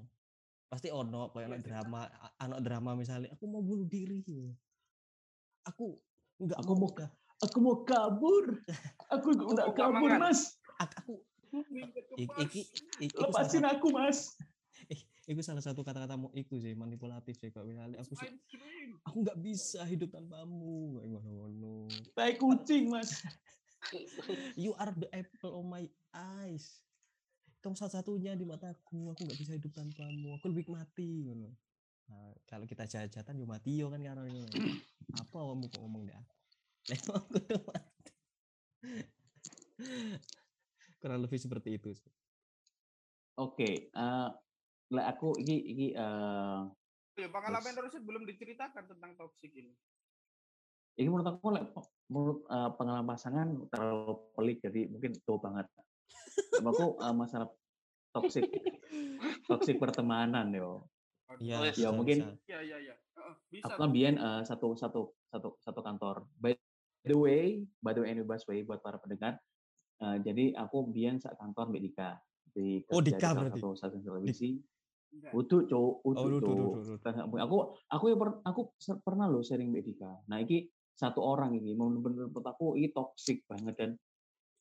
[0.69, 2.01] Pasti ono kayak Iya anak drama
[2.39, 4.53] anak drama misalnya aku mau bunuh diri gitu.
[5.61, 6.01] aku
[6.41, 7.09] nggak Aku mau mau
[7.41, 8.45] aku mau kabur.
[9.11, 10.55] Aku mau kabur mas.
[10.79, 11.19] Ak- aku
[12.17, 12.71] Iki ik-
[13.11, 14.19] iku salah lepasin aku mas
[15.31, 18.15] iku salah satu kata-kata mu iku sih manipulatif sih kok misalnya aku
[19.07, 21.87] aku nggak bisa hidup tanpamu ngono-ngono
[22.17, 23.21] tai kucing mas
[24.61, 26.85] You are the apple of my eyes.
[27.65, 29.11] Kamu salah satunya di mataku.
[29.13, 30.37] Aku nggak bisa hidup tanpamu.
[30.37, 31.27] Aku lebih mati.
[31.27, 31.51] ngono.
[32.07, 34.47] Nah, kalau kita jahat-jahatan yo mati yo kan ini.
[35.17, 36.23] Apa kamu kok ngomong dah?
[37.19, 38.13] Aku tuh mati.
[41.01, 41.97] Kurang lebih seperti itu.
[41.97, 42.13] sih.
[43.41, 44.29] oke eh,
[44.91, 46.61] lah aku iki eh,
[47.21, 48.01] Ya, pengalaman Terus.
[48.01, 49.77] belum diceritakan tentang toxic ini.
[50.97, 51.53] ini menurut aku
[52.09, 55.69] menurut eh, pengalaman pasangan terlalu pelik jadi mungkin jauh banget
[56.57, 57.49] Sama aku eh, masalah
[58.13, 58.49] toksik
[59.49, 60.85] toksik pertemanan yo
[61.39, 61.63] Iya.
[61.63, 62.27] Ya, bisa, mungkin-.
[62.51, 62.95] Iya, iya, iya.
[62.99, 63.71] Heeh, bisa.
[63.71, 66.57] aku kan biyen eh, satu satu satu satu kantor by
[67.07, 69.39] the way by the way anyway way buat para pendengar
[70.01, 72.11] eh, jadi aku biyen sak kantor Mbak Dika
[72.51, 73.61] di Oh, kerja di Dika salah berarti?
[73.61, 74.49] satu stasiun televisi.
[75.31, 76.75] Utuh cowok, utuh Oh, duh, cowok.
[77.03, 77.57] aku aku
[77.91, 78.61] aku ya per- aku
[79.03, 80.13] pernah loh sharing Mbak Dika.
[80.27, 83.91] Nah, iki satu orang ini bener-bener menurut aku ini toksik banget dan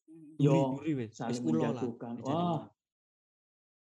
[0.09, 0.41] Hmm.
[0.41, 0.73] yo
[1.13, 2.17] saling menjatuhkan.
[2.25, 2.65] Wah,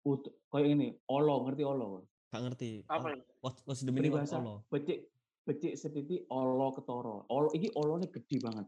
[0.03, 0.11] ulo.
[0.11, 2.09] ut, kayak ini, olo, ngerti olo?
[2.33, 2.83] Gak ngerti.
[2.89, 3.21] Apa Oh?
[3.41, 4.59] What's, what's the meaning of Allah?
[4.67, 5.07] becik
[5.45, 7.23] becik setiti olo ketoro.
[7.29, 8.67] Olo iki olone gede banget.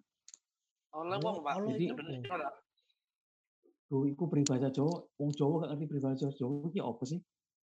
[0.93, 1.53] Oleh wong Pak.
[1.73, 2.35] Jadi- itu.
[3.89, 5.05] Duh, iku peribahasa Jawa.
[5.17, 7.19] Wong Jawa gak ngerti peribahasa Jawa iki apa sih?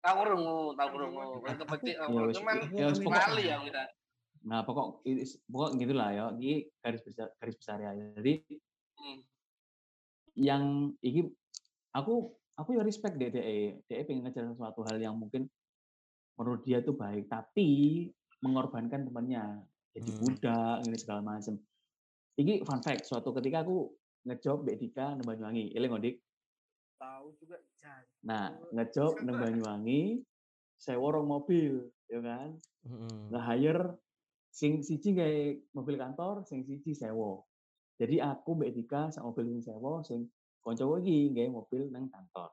[0.03, 1.19] Tahu krungu, tahu krungu.
[1.19, 3.83] Aku- Kalau aku- cuman ya pokok- ya kita.
[4.47, 5.03] Nah, pokok
[5.45, 6.25] pokok gitulah ya.
[6.31, 7.91] Iki garis besar garis besar ya.
[8.15, 8.33] Jadi
[8.97, 9.19] Hmm.
[10.37, 10.63] yang
[11.01, 11.27] iki
[11.91, 13.83] aku aku ya respect deh DE.
[13.85, 15.51] DE pengen ngejar suatu hal yang mungkin
[16.37, 18.07] menurut dia tuh baik, tapi
[18.39, 19.67] mengorbankan temannya.
[19.91, 20.19] Jadi Hmm.
[20.21, 21.57] budak ini segala macam.
[22.37, 23.89] Iki fun fact, suatu ketika aku
[24.29, 25.73] ngejob Mbak Dika nang Banyuwangi.
[25.73, 26.21] Eling ngodik.
[27.01, 28.05] Tahu juga jangan.
[28.21, 30.21] Nah, ngejob nang Banyuwangi
[30.77, 32.61] sewa rong mobil, ya kan?
[32.87, 33.33] Mm-mm.
[33.33, 33.97] nge-hire
[34.53, 35.41] sing siji gawe
[35.73, 37.41] mobil kantor, sing siji sewa.
[37.97, 40.29] Jadi aku Mbak Dika sak mobil sing sewa, sing
[40.61, 42.53] koncoku iki gawe mobil nang kantor.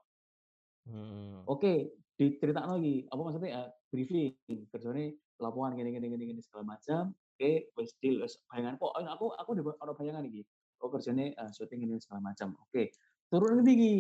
[0.88, 1.44] Mm-mm.
[1.44, 4.36] Oke, diceritakno iki, apa maksudnya ya, briefing,
[4.72, 7.12] kerjane laporan gini gini gini gini segala macam.
[7.34, 10.46] Oke, wis deal, wis bayangan kok aku aku udah ada bayangan iki.
[10.86, 12.54] Oh kerjane eh, syuting ini segala macam.
[12.70, 12.94] Oke.
[13.26, 13.96] Turun ngendi iki?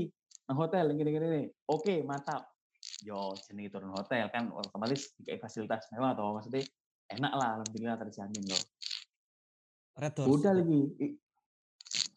[0.45, 1.43] Nang hotel gini gini gini.
[1.65, 2.45] Oke, mantap.
[3.01, 6.61] Yo jenenge turun hotel kan otomatis dikai fasilitas mewah toh maksudnya
[7.09, 8.63] enak lah alhamdulillah terjamin loh.
[9.97, 10.29] Red Doors.
[10.29, 10.81] Budal lagi.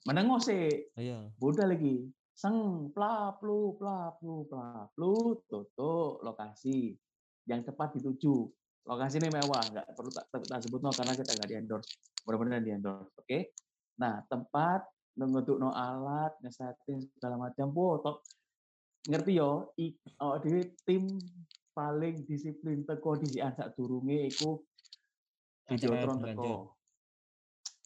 [0.07, 1.33] Menengok sih, Iya.
[1.41, 2.07] budal lagi.
[2.37, 6.93] Seng, plaplu, plaplu, plaplu, tutup lokasi
[7.49, 8.53] yang tepat dituju.
[8.87, 11.91] Lokasi ini mewah, nggak perlu tak, tak, tak sebut no, karena kita nggak di endorse.
[12.23, 13.39] Mudah-mudahan di endorse, oke?
[13.99, 14.87] Nah, tempat
[15.19, 18.23] untuk no alat, ngesetting segala macam, po, top.
[19.07, 21.07] ngerti yo i awak dhewe tim
[21.71, 24.59] paling disiplin teko disian sadurunge iku
[25.67, 26.75] Videotron teko.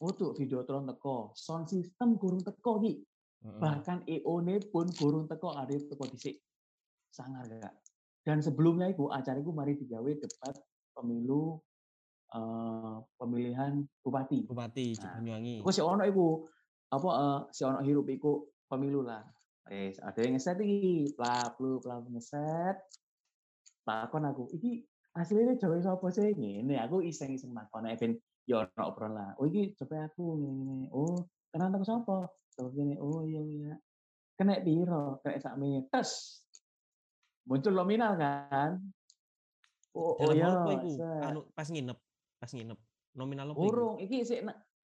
[0.01, 1.33] Oh tuh Videotron teko.
[1.37, 3.05] Sound system gurung teko ki.
[3.41, 6.41] Bahkan EO-ne pun gurung teko ada teko dhisik.
[7.09, 7.73] Sangar gak?
[8.21, 10.55] Dan sebelumnya itu acara itu mari digawe debat
[10.95, 11.59] pemilu
[12.35, 14.47] eh, pemilihan bupati.
[14.47, 15.55] Bupati Nah, Banyuwangi.
[15.63, 16.47] Iku si ono iku
[16.91, 19.23] apa eh, si ono hirup iku pemilu lah.
[19.71, 22.75] Wes ada yang ngeset iki, plap lu plap ngeset.
[23.81, 24.83] Takon aku, iki
[25.15, 26.79] aslinya Jawa sapa sih ngene.
[26.81, 28.15] Aku iseng-iseng takon nek ben
[28.47, 29.29] yo ono obrolan lah.
[29.37, 30.89] Oh iki coba aku ngene.
[30.91, 32.17] Oh, kenal aku sapa?
[32.57, 32.95] Coba gini.
[32.99, 33.73] Oh iya iya.
[34.35, 35.21] Kena piro?
[35.21, 35.55] Kena sak
[35.93, 36.09] tes.
[37.45, 38.81] Muncul nominal kan?
[39.91, 40.45] Oh, oh Dalam iya.
[40.47, 40.89] hal apa iku?
[41.03, 41.97] Anu pas nginep,
[42.39, 42.79] pas nginep.
[43.11, 43.59] Nominal iku?
[43.67, 44.39] Urung, iki sik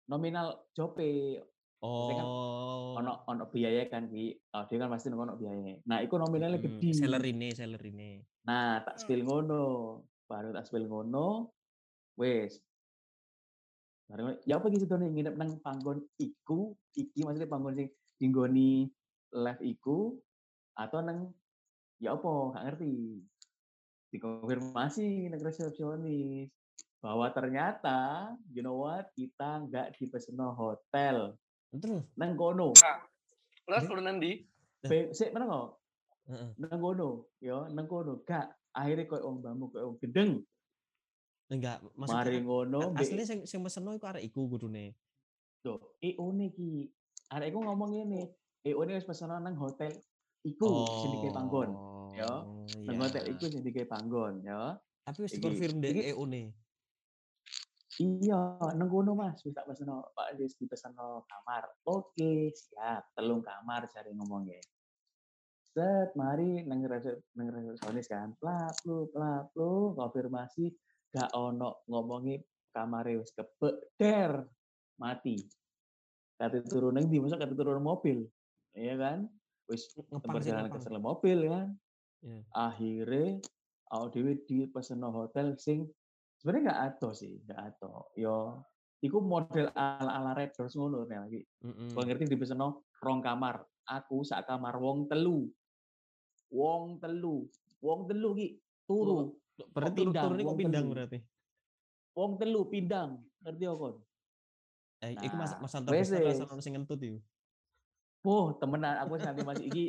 [0.07, 1.43] nominal jope
[1.83, 2.95] kan Oh.
[2.95, 4.39] ono ono biaya kan ki.
[4.55, 5.83] Oh, dia kan pasti ono biaya.
[5.83, 6.95] Nah, iku nominalnya Hmm, gede.
[6.95, 8.11] Salarine, salarine.
[8.47, 9.63] Nah, tak spill ngono.
[10.31, 11.51] Baru tak spill ngono.
[12.15, 12.63] Wes.
[14.07, 18.87] Baru ya apa iki sedone nginep nang panggon iku, iki maksudnya panggon sing dinggoni
[19.35, 20.15] live iku
[20.79, 21.35] atau nang
[21.99, 23.27] ya apa gak ngerti.
[24.13, 26.53] Dikonfirmasi nang resepsionis
[27.03, 31.35] bahwa ternyata you know what kita nggak dipeseno hotel
[31.73, 32.05] Terus?
[32.15, 32.77] nang kono.
[33.67, 34.53] Terus udah nanti
[34.83, 35.69] Be, sik mana kok?
[36.27, 36.49] Heeh.
[36.59, 38.27] Nang kono, yo nang kono.
[38.27, 40.43] Gak akhirnya koyo wong bamu koyo wong gendeng.
[41.53, 44.97] Enggak, Mari maksudnya ngono, kan, be, aslinya sing sing meseno iku arek iku kudune.
[45.63, 46.91] Tuh, EO nih ki.
[47.31, 48.23] Arek iku ngomong ngene,
[48.67, 49.95] EO nih wis pesona nang hotel
[50.43, 50.67] iku
[51.05, 51.71] sing dikei panggon.
[52.15, 52.45] Ya.
[52.45, 53.03] Oh, Nang iya.
[53.09, 54.77] hotel iku sing dikei panggon, ya.
[55.03, 56.55] Tapi wis dikonfirm dek EO ne.
[58.01, 61.69] Iya, nang kono Mas, wis tak peseno Pak wis dipeseno kamar.
[61.85, 63.13] Oke, siap.
[63.13, 64.63] Telung kamar cari ngomongnya.
[65.61, 68.33] Set, mari nang resep nang resepsionis kan.
[68.41, 70.73] Plap lu, plap lu, konfirmasi
[71.13, 72.41] gak ono ngomongi
[72.73, 74.41] kamare wis kebek der
[74.97, 75.37] mati.
[76.41, 78.25] Kate turun nang ndi, masa kate turun mobil.
[78.73, 79.19] Iya kan?
[79.69, 81.77] Wis sih perjalanan ke mobil kan.
[82.23, 82.41] Iya.
[82.55, 83.43] Akhirnya
[83.93, 85.85] awak dhewe di peseno hotel sing
[86.39, 87.91] sebenarnya nggak ada sih, nggak ada.
[88.15, 88.63] Yo,
[89.03, 91.41] iku model ala-ala Red Doors ngono nih lagi.
[91.43, 91.91] Heeh.
[91.93, 93.63] Kau ngerti di peseno rong kamar.
[93.83, 95.51] Aku sak kamar wong telu.
[96.55, 97.51] Wong telu.
[97.83, 98.49] Wong telu ki
[98.87, 99.35] turu.
[99.75, 100.95] Berarti Kok pindang, wong pindang telu.
[100.95, 101.19] berarti.
[102.15, 103.11] Wong telu pindang.
[103.43, 103.97] Ngerti kon?
[105.03, 105.75] Eh, iku mas Nah, Mas
[106.15, 107.19] rasa ono sing ngentut iku.
[108.23, 109.85] Wah, temenan aku nanti masih iki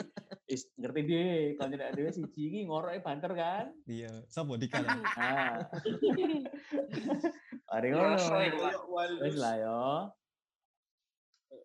[0.49, 3.69] is ngerti deh kalau tidak ada siji iki ngoroke banter kan.
[3.85, 4.89] Iya, sapa dikala.
[4.89, 5.61] Nah.
[7.69, 8.37] Mari ngono.
[9.21, 9.85] Wis lah yo.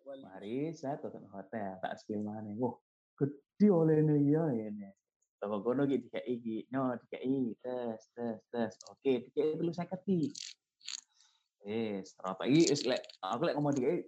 [0.09, 2.53] Mari saya tutup hotel, tak spill mana.
[2.61, 2.77] Wah,
[3.17, 4.93] gede oleh nih ya ini.
[5.41, 8.73] Toko kono gitu dikai iki, no dikai tes tes tes.
[8.93, 10.29] Oke, dikai dulu saya keti.
[11.65, 14.05] Wis, rata iki wis lek aku lek ngomong dikai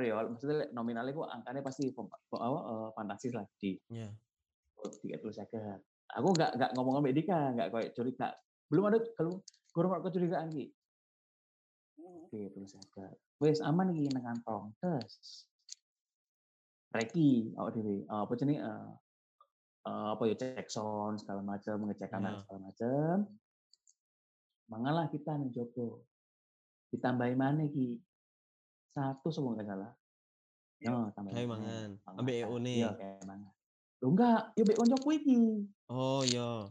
[0.00, 4.08] ya, maksudnya nominalnya ku angkanya pasti apa eh, fantastis lah di Iya.
[5.04, 5.78] tiga puluh second.
[6.12, 8.28] Aku nggak nggak ngomong sama Dika, nggak kayak curiga.
[8.72, 10.66] Belum ada kalau kurang ada kecurigaan ki.
[12.24, 13.12] Oke, puluh second.
[13.38, 14.72] Wes aman iki nang kantong.
[14.80, 15.44] Tes.
[16.92, 18.04] Reki, awak dhewe.
[18.04, 18.90] Eh, apa jenenge eh,
[19.88, 22.40] eh, apa ya cek sound segala macam, ngecek kamera Iya.
[22.44, 23.14] segala macam.
[24.68, 26.04] Mangalah kita nih Joko.
[26.92, 27.96] Ditambahin mana ki?
[28.92, 29.92] Satu semua nggak salah.
[30.82, 31.34] No, tambahin.
[31.36, 31.90] Kayak mangan.
[32.18, 32.74] Ambek EO ne.
[32.76, 33.52] Iya, kayak mangan.
[34.02, 35.38] Lo enggak, yo mbek koncoku iki.
[35.88, 36.66] Oh iya.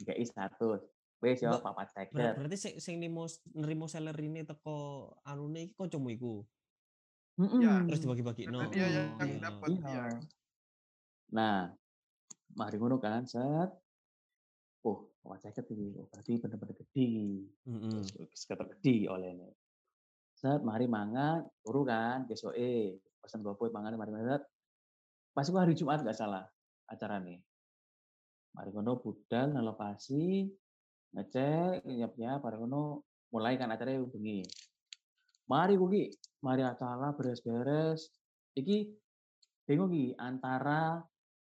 [0.00, 0.80] DKI status.
[1.20, 3.24] Wes yo papat Ber- berarti sing sing nimo
[3.56, 6.34] nerimo salary ini teko anune iki kancamu iku.
[7.36, 7.88] Mm-mm.
[7.90, 8.64] Terus dibagi-bagi no.
[8.72, 9.36] Dia yang Oh, iya.
[9.40, 9.84] dapat Iya.
[9.84, 10.04] ya.
[11.36, 11.56] Nah,
[12.56, 13.68] mari ngono kan, set.
[14.86, 15.98] Oh, papat seket iki.
[16.00, 17.08] Oh, berarti bener-bener gede.
[17.66, 18.00] Heeh.
[18.32, 19.48] Sekitar gede oleh ini.
[20.46, 24.38] Set, mari mangan, turu kan, besok eh, pesan GoFood mangan, mari mangan.
[25.34, 26.46] Pas itu hari Jumat nggak salah
[26.86, 27.42] acara nih.
[28.54, 30.46] Mari ngono budal nang lokasi,
[31.18, 33.02] ngecek, nyiap-nyiap, mari ngono
[33.34, 34.46] mulai kan acaranya bengi.
[35.50, 36.14] Mari kuki,
[36.46, 38.06] mari acara beres-beres.
[38.54, 38.86] Iki
[39.66, 41.02] bingung ki antara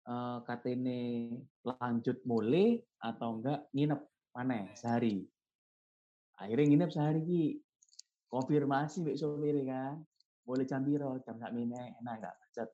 [0.08, 1.36] eh, katene
[1.68, 4.00] lanjut mulai atau enggak nginep
[4.32, 5.20] mana sehari.
[6.40, 7.44] Akhirnya nginep sehari ki
[8.30, 10.02] konfirmasi mbek sopir kan.
[10.46, 11.18] Boleh jam piro?
[11.26, 12.68] Jam sak mene enak enggak macet.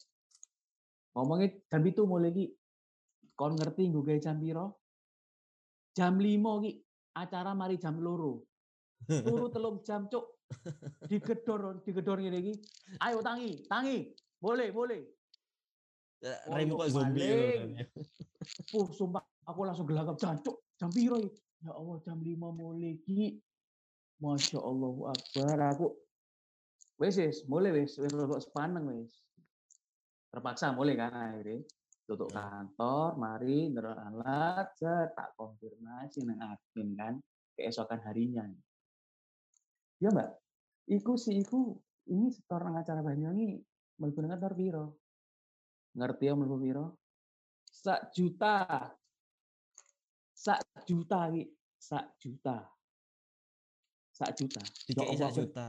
[1.16, 2.46] Ngomongnya jam itu mulai ki
[3.36, 4.80] kon ngerti gue jam piro?
[5.92, 6.72] Jam 5 ki
[7.16, 8.44] acara mari jam loro.
[9.05, 10.24] Turu telung jam cuk.
[11.11, 12.55] Digedor, digedor ngene iki.
[13.00, 14.12] Ayo tangi, tangi.
[14.36, 15.00] Boleh, boleh.
[16.22, 17.59] Rem kok zombie gitu maling.
[17.59, 17.86] kan ya.
[18.78, 20.62] Uh, sumpah aku langsung gelagap jancuk.
[20.78, 21.18] Jam piro?
[21.62, 23.42] Ya Allah, jam 5 mulai ki.
[24.23, 25.57] Masya Allah Akbar.
[25.75, 25.87] Aku
[27.03, 29.18] wis wis, mulai wis, wis rodok sepaneng wis.
[30.31, 31.66] Terpaksa mulai kan akhirnya.
[32.07, 32.66] Tutup Ya.
[32.66, 34.75] kantor, mari ndelok alat,
[35.14, 37.14] tak konfirmasi nang admin kan
[37.55, 38.43] keesokan harinya.
[40.03, 40.31] Ya Mbak,
[40.91, 41.79] iku sih iku
[42.11, 43.55] ini setor nang acara Banyuwangi
[44.03, 44.87] mlebu nang kantor piro?
[45.95, 46.87] Ngerti ya mlebu piro?
[47.70, 48.83] Sak juta.
[50.35, 51.47] Sak juta iki,
[51.79, 52.72] sak juta.
[54.23, 54.62] Sak juta.
[54.62, 55.66] Ya Dikei Allah, sak juta.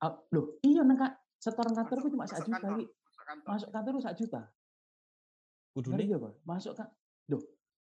[0.00, 0.96] Ah, loh, iya nang
[1.40, 2.84] setoran kantor Masuk- itu cuma sak juta kantor, iki.
[2.84, 3.48] masuk kantor.
[3.48, 4.40] Masuk kantor itu sak juta.
[5.72, 6.30] Kudune Ngerti apa?
[6.44, 6.88] Masuk kan.
[7.32, 7.42] Loh,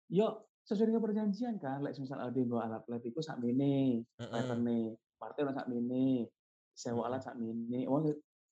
[0.10, 0.28] yo
[0.62, 5.42] sesuai dengan perjanjian kan, lek misal ada nggo alat lab iku sak mene, paterne, partai
[5.42, 6.30] ono sak mene,
[6.78, 7.90] sewa alat sak mene.
[7.90, 8.06] Oh,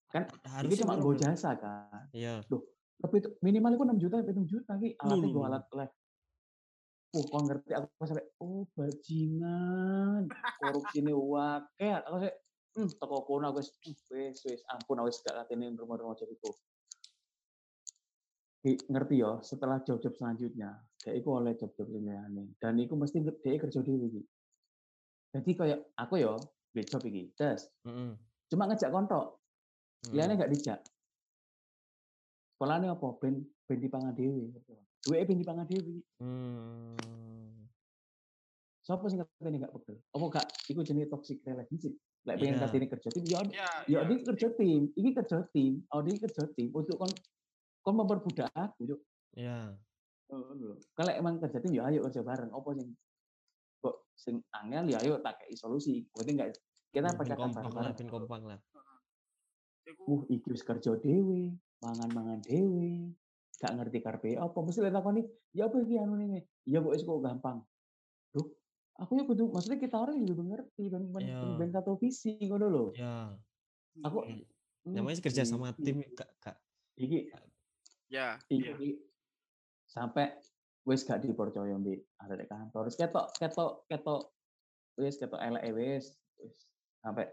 [0.09, 1.13] kan ini Harusnya cuma Bro.
[1.13, 2.09] jasa kan.
[2.09, 2.41] Iya.
[2.97, 5.49] Tapi itu minimal itu 6 juta, 7 juta ki Loh, loh, nggo loh.
[5.53, 5.89] alat.
[7.15, 10.27] Oh, kok ngerti aku sampai oh bajingan,
[10.59, 11.99] korupsi ini wakil.
[12.03, 12.33] Aku sih,
[12.75, 16.51] hmm, toko kono aku wis, "Hmm, wis ampun aku gak katene rumah-rumah jadi itu.
[18.91, 20.75] Ngerti ya setelah job-job selanjutnya
[21.07, 24.21] dia itu oleh job-job ini dan itu mesti dia kerja dewi iki.
[25.31, 26.35] jadi kayak aku ya
[26.75, 28.11] di job iki tes Heeh.
[28.51, 29.39] cuma ngejak kontok
[30.03, 30.19] heeh.
[30.19, 30.79] liane gak dijak
[32.59, 34.51] sekolahnya apa ben ben dipangan dewi
[35.07, 36.99] duwe ben dipangan dewi Hmm.
[38.83, 42.63] siapa sih katanya gak pegel apa gak iku jenis toxic relationship lek pengen Iya.
[42.67, 46.19] katanya kerja tim ya Ya, ya ya, ini kerja tim ini kerja tim oh ini
[46.19, 47.11] kerja tim untuk kon
[47.81, 48.99] kon memperbudak aku yuk
[49.31, 49.77] Iya.
[50.91, 52.49] Kalau emang kerja tim ya ayo kerja bareng.
[52.49, 52.89] Apa sing
[53.79, 56.03] kok sing angel ya ayo tak kei solusi.
[56.09, 56.49] Berarti enggak
[56.89, 58.59] kita pecahkan kompak lah, ben kompak lah.
[59.85, 63.13] iku Uh, iki wis kerja dhewe, mangan-mangan dhewe.
[63.57, 66.45] Gak ngerti karpe apa mesti lek takoni, ya apa iki anu ini?
[66.69, 67.65] Ya kok wis kok gampang.
[68.29, 68.45] Duh,
[68.95, 71.57] aku ya kudu maksudnya kita orang juga ngerti ben ben, Iya.
[71.57, 72.85] ben satu visi ngono lho.
[72.93, 73.33] Ya.
[74.05, 74.45] Aku i-
[74.85, 76.57] hmm, Namanya kerja sama iki- tim gak gak
[76.97, 77.19] Iki
[78.13, 78.73] ya, iki ya.
[78.77, 78.89] iki
[79.89, 80.37] sampai
[80.85, 82.93] wis gak dipercaya mbek ada di kantor.
[82.93, 84.21] Wis ketok ketok ketok
[85.01, 86.13] wis ketok elek wis
[87.01, 87.25] sampai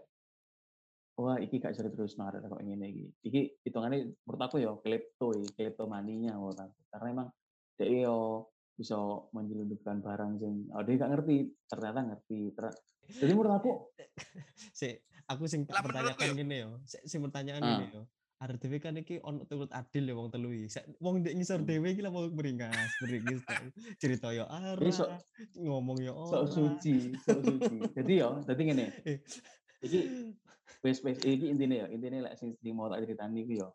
[1.15, 3.05] wah iki gak bisa terus no ada kok ngene iki.
[3.23, 6.77] Iki hitungannya menurut aku ya klepto ya, kleptomaninya menurut aku.
[6.87, 7.27] Karena emang
[7.73, 8.99] dia yo bisa
[9.31, 11.35] menyelundupkan barang sing oh dia gak ngerti
[11.65, 12.75] ternyata ngerti Ter-
[13.07, 13.71] jadi menurut aku
[14.75, 14.91] si
[15.23, 16.69] aku sing tak pertanyakan yo- gini yo.
[16.83, 17.69] Si, si pertanyaan Ah.
[17.73, 18.03] gini yo.
[18.35, 20.67] Ada dhewe kan iki ono turut adil ya wong telu iki.
[20.99, 21.65] Wong ndek ngisor Hmm.
[21.65, 23.39] dhewe iki lah mau beringas, beringis.
[23.95, 25.19] cerita yo sok- arah,
[25.55, 26.51] ngomong yo sok ora.
[26.51, 29.17] suci sok suci jadi yo jadi ngene Eh,
[29.85, 30.01] iki
[30.81, 33.69] wis wis iki intine ya intine lek sing mau tak critani iku ya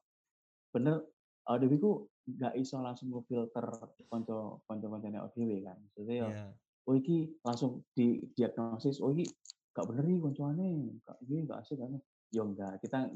[0.74, 1.02] bener
[1.50, 1.92] ODW ku
[2.38, 3.66] gak iso langsung ngefilter
[4.06, 5.76] konco konco koncone ODW kan.
[5.82, 6.46] Maksudnya ya Iya.
[6.86, 9.26] oh iki langsung di diagnosis oh iki
[9.74, 10.66] gak bener nih koncoane
[11.02, 11.98] gak iki gak asik kan.
[12.30, 13.10] Ya enggak kita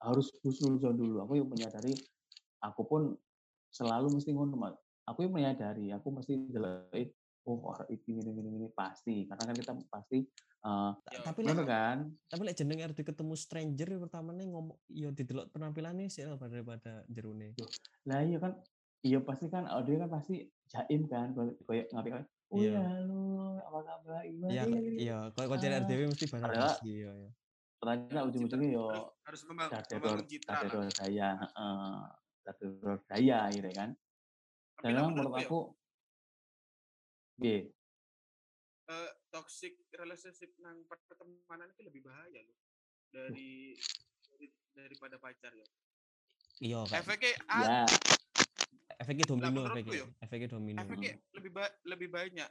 [0.00, 1.20] harus husnuzon dulu.
[1.24, 1.92] Aku yang menyadari
[2.64, 3.02] aku pun
[3.68, 4.56] selalu mesti ngono
[5.04, 6.88] aku yang menyadari aku mesti delok
[7.44, 10.18] oh orang iki gini gini gini pasti karena kan kita pasti
[10.64, 14.76] eh Ta- Yo, Tapi lek kan tapi lek jeneng RD ketemu stranger pertama nih ngomong
[14.88, 17.52] yo didelok penampilannya sih daripada jerone.
[18.04, 18.52] lah iya kan
[19.00, 21.36] iya pasti kan audio kan pasti jaim kan
[21.68, 22.72] kayak ngapain kan oh Iya.
[22.72, 23.24] ya halo
[23.60, 24.64] apa kabar gimana Iya,
[24.96, 27.30] iya, kalau kau cari Ah, RDW mesti bahasa padahal basi, iya, iya.
[27.76, 28.86] ternyata ujung-ujungnya yo
[29.24, 31.34] harus, membangun, citra lah.
[31.44, 31.96] heeh
[32.44, 33.90] kadedor daya gitu kan
[34.76, 35.60] Tapi dan memang menurut menurutku ya, aku
[37.40, 37.66] iya
[38.84, 42.56] eh, toxic relationship nang pertemanan itu lebih bahaya loh
[43.10, 43.74] dari,
[44.30, 45.66] dari daripada pacar ya.
[46.60, 46.80] Iya.
[46.86, 47.76] Efeknya ya
[48.94, 50.78] Efeknya domino, efeknya, yo, efeknya domino.
[50.80, 52.48] efeknya lebih ba- lebih banyak.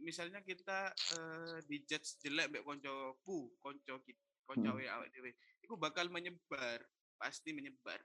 [0.00, 4.88] Misalnya kita eh, dijudge jelek mbek koncoku, konco kita, konco Hmm.
[4.88, 5.30] awake dhewe.
[5.60, 6.80] Itu bakal menyebar,
[7.20, 8.00] pasti menyebar.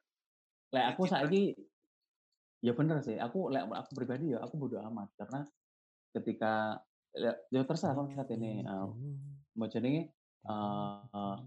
[0.67, 1.15] lek Nah, aku citra.
[1.23, 1.43] saiki
[2.59, 5.47] ya bener sih aku lek aku pribadi ya aku bodo amat karena
[6.16, 6.80] ketika
[7.16, 8.91] ya, terserah kalau kata ini uh,
[9.58, 10.14] mau jenenge
[10.45, 11.38] eh,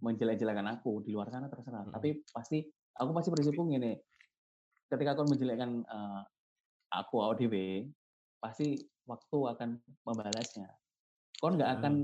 [0.00, 1.84] menjelek-jelekan aku di luar sana terserah.
[1.92, 2.64] Tapi pasti
[2.96, 3.92] aku pasti prinsipku gini.
[4.88, 6.22] Ketika kau menjelekkan eh,
[6.90, 7.86] aku ODW,
[8.40, 9.70] pasti waktu akan
[10.08, 10.68] membalasnya.
[11.38, 11.94] Kau nggak akan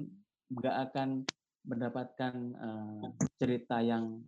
[0.53, 1.09] nggak akan
[1.67, 3.05] mendapatkan eh,
[3.41, 4.21] cerita yang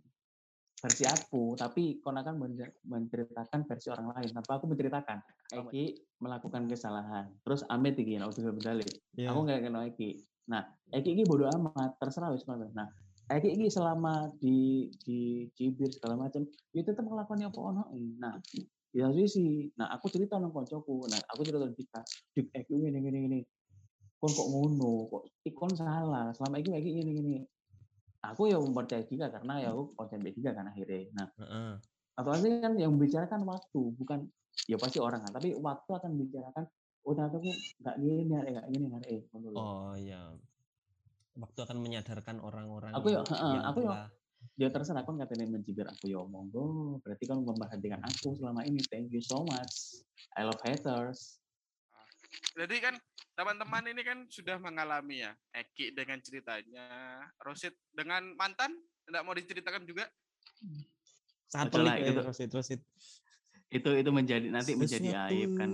[0.79, 5.19] versi aku, tapi kau akan men- menceritakan versi orang lain tanpa aku menceritakan.
[5.51, 5.83] Eki
[6.23, 8.87] melakukan kesalahan, terus Amit iki, nah, udah berdalih
[9.19, 9.33] Iya.
[9.33, 10.09] aku nggak kenal Eki.
[10.47, 12.47] Nah, Eki ini bodo amat, terserah wis.
[12.47, 12.87] Nah,
[13.29, 17.83] kayak ini selama di di cibir segala macam ya tetap ngelakuin apa ono.
[18.17, 18.41] Nah
[18.89, 21.05] ya sih nah aku cerita nang koncoku.
[21.05, 22.01] Nah aku cerita nang Dika.
[22.33, 23.39] Dik eh ini ini ini
[24.17, 25.13] kon kok ngono?
[25.13, 26.33] Kok ikon salah?
[26.33, 27.33] Selama ini kayak gini gini
[28.19, 31.71] aku ya mempercayai Dika karena ya aku konsen Dika kan akhirnya nah Heeh.
[32.19, 34.27] atau sih kan yang membicarakan waktu bukan
[34.67, 36.63] ya pasti orang kan tapi waktu akan membicarakan
[37.07, 37.49] oh ternyata aku
[37.79, 39.49] nggak gini hari nggak gini hari eh lho.
[39.55, 40.35] Oh iya.
[41.39, 44.11] Waktu akan menyadarkan orang-orang Aku ya, yang- heeh, yang aku ya.
[44.59, 49.07] ya terserah kan katanya mencibir aku ya monggo berarti kan memperhatikan aku selama ini thank
[49.15, 50.03] you so much
[50.35, 51.39] I love haters
[52.55, 52.95] Jadi kan
[53.39, 56.83] teman-teman ini kan sudah mengalami ya Eki dengan ceritanya,
[57.39, 60.11] Rosid dengan mantan tidak mau diceritakan juga.
[61.47, 62.79] sangat Ojo lah, pelik itu- ya, Rosid, Rosid.
[63.69, 65.69] itu itu menjadi nanti menjadi Sesuatu aib kan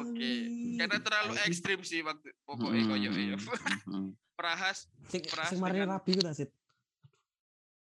[0.00, 0.32] Oke,
[0.72, 1.04] karena pelik.
[1.04, 1.46] terlalu Aib.
[1.46, 3.36] ekstrim sih waktu pokoknya Mm-mm, koyo ya.
[3.36, 4.06] mm-mm.
[4.38, 6.48] Perahas Sing Peras sing dengan- rabi ku ta, Sid?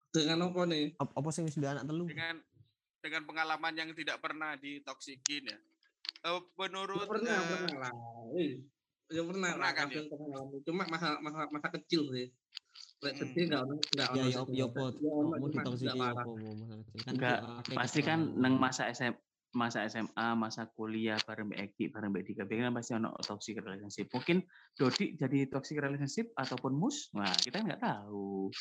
[0.09, 0.97] Dengan apa nih?
[0.97, 2.03] Ap- Apa sing wis duwe anak telu?
[2.03, 2.41] dengan
[2.99, 5.59] dengan pengalaman yang tidak pernah ditoksikin ya.
[6.21, 7.91] Eh, menurut pernah, eh, pernah lah.
[9.09, 10.59] Eh, Ya pernah, Pernah lah, kan, pernah ngalamin.
[10.61, 12.27] Cuma masa masa masa kecil sih.
[12.99, 14.93] Lek gede enggak ono enggak Ya ono ya ya parah.
[16.13, 17.39] apa mau masa kecil kan Enggak,
[17.73, 18.41] pasti kan keterangan.
[18.43, 19.13] neng masa SM
[19.49, 24.05] masa SMA, masa kuliah bareng Mbak Eki, bareng Mbak Dika, biasanya pasti ono toxic relationship.
[24.13, 24.45] Mungkin
[24.77, 28.53] Dodi jadi toxic relationship ataupun mus, nah kita nggak tahu.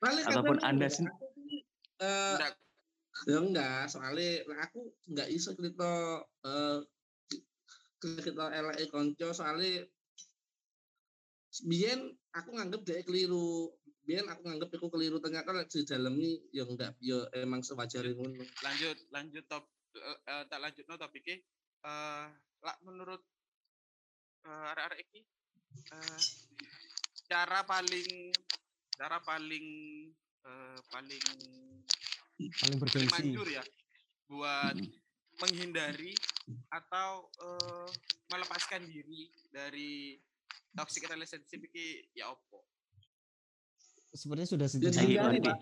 [0.00, 2.52] Paling Ataupun Anda sih, eh, enggak,
[3.28, 6.78] ya enggak, soalnya aku enggak iso cerita eh
[7.98, 9.82] cerita elek konco soalnya
[11.66, 13.72] biyen aku nganggep dia keliru.
[14.06, 15.18] Biyen aku nganggep aku keliru.
[15.20, 18.44] Ternyata di dalam ini ya enggak ya emang sewajarnya ngono.
[18.62, 19.64] lanjut lanjut top
[19.96, 21.36] eh, eh, tak lanjut no topiknya.
[21.84, 22.26] Eh
[22.62, 23.22] lah menurut
[24.46, 25.20] eh, arek-arek iki
[25.94, 26.20] eh,
[27.28, 28.32] cara paling
[28.98, 29.66] cara paling
[30.46, 31.24] eh, paling
[32.38, 33.12] paling bergengsi.
[33.14, 33.62] manjur ya
[34.28, 34.74] buat
[35.38, 36.12] menghindari
[36.68, 37.88] atau eh,
[38.28, 40.18] melepaskan diri dari
[40.72, 42.66] toxic relationship iki ya opo?
[44.08, 45.58] Sepertinya sudah Ya, sejauh dihindari, itu Pak.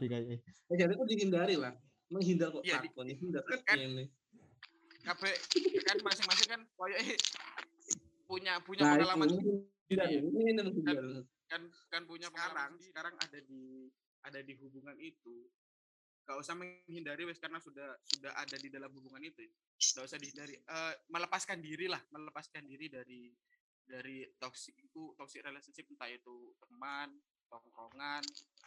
[0.70, 1.72] ya jadi aku dihindari lah
[2.06, 4.04] menghindar kok Iya, di- takut menghindar kan kan- ini
[5.02, 5.34] kabeh
[5.82, 6.94] kan masing-masing kan koyo
[8.26, 10.18] punya punya nah itu pengalaman menghindar Iya.
[10.22, 11.04] ini ini menghindar.
[11.46, 13.90] Kan kan punya sekarang sekarang ada di
[14.22, 15.46] ada di hubungan itu
[16.26, 19.46] gak usah menghindari wes karena sudah sudah ada di dalam hubungan itu
[19.78, 20.58] gak usah dihindari.
[20.58, 23.30] Eh, melepaskan diri lah melepaskan diri dari
[23.86, 27.14] dari toxic itu toxic relationship entah itu teman
[27.46, 28.26] tongkrongan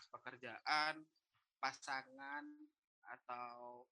[0.10, 1.04] pekerjaan
[1.60, 2.48] pasangan
[3.20, 3.84] atau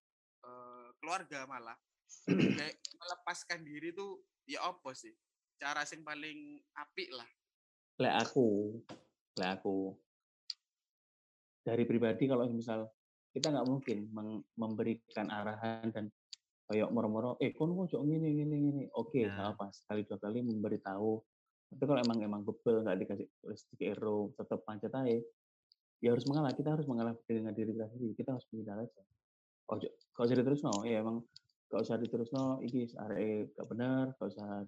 [0.48, 1.76] eh, keluarga malah.
[2.24, 5.12] Kayak melepaskan diri tuh ya apa sih?
[5.60, 7.28] Cara sing paling apik lah.
[8.00, 8.80] Lek aku,
[9.36, 9.92] lek aku.
[11.68, 12.88] Dari pribadi kalau misal
[13.38, 13.98] kita nggak mungkin
[14.58, 16.10] memberikan arahan dan
[16.68, 19.32] kayak moro-moro, eh kon kok gini gini gini, oke Nah.
[19.32, 21.12] nggak apa sekali dua kali memberitahu.
[21.68, 25.20] Tapi kalau emang emang bebel nggak dikasih listrik ero tetap pancet aja,
[26.04, 26.52] ya harus mengalah.
[26.52, 28.14] Kita harus mengalah dengan diri kita sendiri.
[28.20, 29.04] Kita harus menghindar aja.
[29.68, 31.20] Ojo, gak usah diterus no, ya emang
[31.68, 34.64] gak usah diterus no, ini arek gak bener, gak usah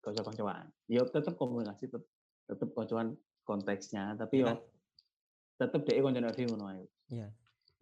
[0.00, 0.66] gak usah koncoan.
[0.88, 2.04] Ya tetap komunikasi, tetap
[2.48, 3.12] tetap koncoan
[3.44, 4.64] konteksnya, tapi Ya yo
[5.60, 6.84] tetap deh koncoan dhewe ngono ae.
[7.12, 7.28] Iya.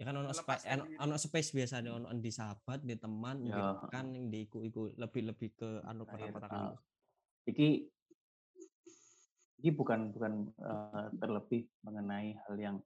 [0.01, 0.65] Ya kan ono space
[0.97, 3.85] ono space biasanya ono di sahabat, di teman, mungkin Ya.
[3.93, 6.73] kan yang di iku iku lebih lebih ke anu kata-kata.
[7.45, 7.69] Iki
[9.61, 12.77] ini bukan bukan eh, terlebih mengenai hal yang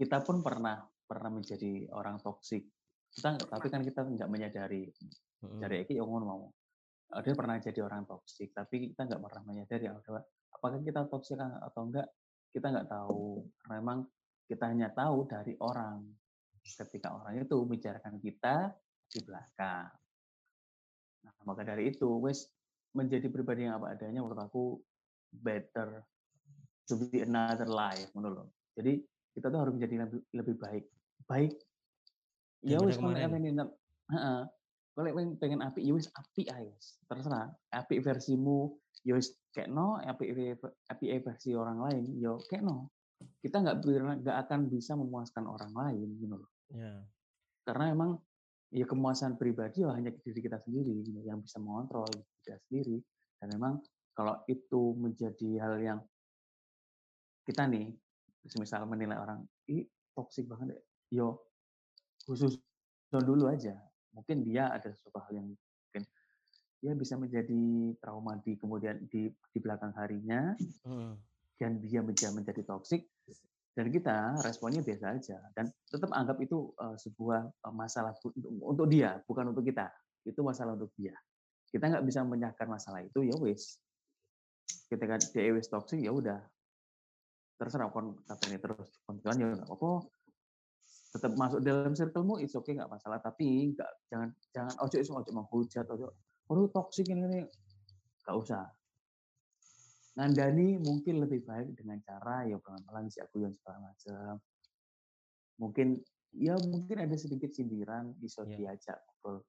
[0.00, 2.64] kita pun pernah pernah menjadi orang toksik.
[3.12, 4.88] Kita tapi kan kita nggak menyadari.
[4.88, 5.58] Heeh.
[5.60, 6.48] Dari Eki yang mau.
[7.12, 11.92] Dia pernah jadi orang toksik, tapi kita nggak pernah menyadari apakah apakah kita toksik atau
[11.92, 12.08] enggak.
[12.56, 13.44] Kita nggak tahu.
[13.60, 14.08] Karena memang
[14.44, 16.04] kita hanya tahu dari orang.
[16.64, 18.72] Ketika orang itu membicarakan kita
[19.04, 19.92] di belakang.
[21.24, 22.48] Nah, maka dari itu, wes
[22.96, 24.80] menjadi pribadi yang apa adanya menurut aku
[25.28, 26.00] better
[26.88, 28.48] to be another life menurut.
[28.80, 29.02] Jadi
[29.36, 30.84] kita tuh harus menjadi lebih, lebih baik.
[31.28, 31.52] Baik.
[32.64, 33.60] Ya wes pengen.
[34.94, 36.72] Kalau pengen, pengen api, ya wes api aja.
[37.10, 37.50] Terserah.
[37.74, 40.54] Api versimu, ya wes kayak no, api
[40.88, 42.93] api versi orang lain, yo kayak no.
[43.40, 43.76] Kita nggak
[44.24, 46.96] nggak akan bisa memuaskan orang lain, menurut Ya.
[47.62, 48.10] karena emang
[48.74, 52.96] ya kemuasan pribadi ya hanya diri kita sendiri gitu, yang bisa mengontrol diri kita sendiri
[53.38, 53.72] dan memang
[54.16, 56.00] kalau itu menjadi hal yang
[57.46, 57.94] kita nih
[58.58, 61.46] misal menilai orang ih toksik banget yo
[62.26, 62.58] khusus
[63.12, 63.76] dulu aja
[64.10, 66.02] mungkin dia ada sesuatu hal yang mungkin
[66.82, 71.12] dia bisa menjadi trauma di kemudian di di belakang harinya Heeh.
[71.60, 73.06] dan dia menjadi menjadi toksik
[73.74, 78.14] dan kita responnya biasa aja dan tetap anggap itu uh, sebuah uh, masalah
[78.62, 79.90] untuk, dia bukan untuk kita.
[80.22, 81.12] Itu masalah untuk dia.
[81.66, 83.82] Kita nggak bisa menyahkan masalah itu ya wis.
[84.86, 86.38] Ketika dia wis toxic ya udah.
[87.58, 90.06] Terserah kon katanya terus kontuan ya nggak apa-apa.
[91.18, 93.18] Tetap masuk dalam circlemu itu oke okay, nggak masalah.
[93.18, 96.14] Tapi nggak jangan jangan ojo iso ojo menghujat ojo
[96.46, 97.38] oh toksik ini, ini.
[98.22, 98.70] Nggak usah
[100.14, 104.38] ngandani mungkin lebih baik dengan cara ya pelan-pelan si aku yang segala macam
[105.58, 105.98] mungkin
[106.34, 108.54] ya mungkin ada sedikit sindiran bisa ya.
[108.58, 109.42] diajak ngobrol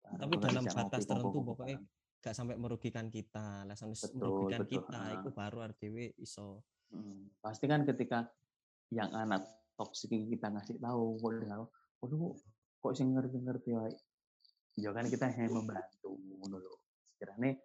[0.00, 1.78] tapi dalam batas tertentu pokoknya
[2.20, 3.76] gak sampai merugikan kita lah
[4.12, 4.84] merugikan betul.
[4.84, 7.40] kita itu baru RTW iso hmm.
[7.40, 8.28] pasti kan ketika
[8.92, 9.44] yang anak
[9.80, 11.64] toksik kita ngasih tahu waduh
[12.04, 12.36] waduh
[12.80, 13.72] kok sih ngerti-ngerti
[14.76, 16.72] ya kan kita hanya membantu dulu
[17.16, 17.56] sekiranya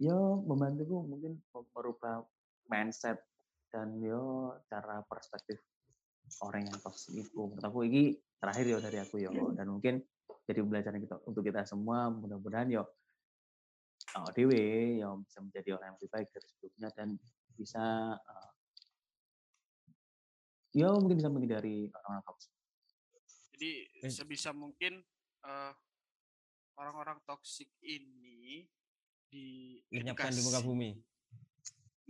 [0.00, 1.36] ya membantuku mungkin
[1.76, 2.24] merubah
[2.72, 3.20] mindset
[3.68, 5.60] dan yo cara perspektif
[6.40, 7.36] orang yang toksik itu.
[7.36, 9.52] Menurut aku ini terakhir ya dari aku yo.
[9.52, 10.00] Dan mungkin
[10.48, 12.82] jadi pembelajaran kita untuk kita semua mudah-mudahan yo
[14.16, 17.08] oh, dewe yang bisa menjadi orang yang lebih baik dari sebelumnya dan
[17.54, 17.84] bisa
[18.16, 18.50] uh,
[20.72, 22.52] ya mungkin bisa menghindari orang-orang toksik.
[23.54, 23.70] Jadi
[24.08, 25.04] sebisa mungkin
[25.44, 25.72] uh,
[26.80, 28.64] orang-orang toksik ini
[29.30, 30.90] di lenyapkan di muka bumi.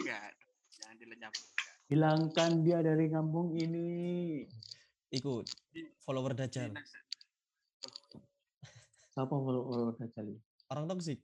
[0.00, 0.32] Enggak,
[0.72, 1.46] jangan dilenyapkan.
[1.92, 3.88] Hilangkan dia dari kampung ini.
[5.12, 5.44] Ikut
[6.00, 6.72] follower Dajjal.
[9.12, 10.32] Siapa follower Dajjal?
[10.72, 11.20] Orang toksik.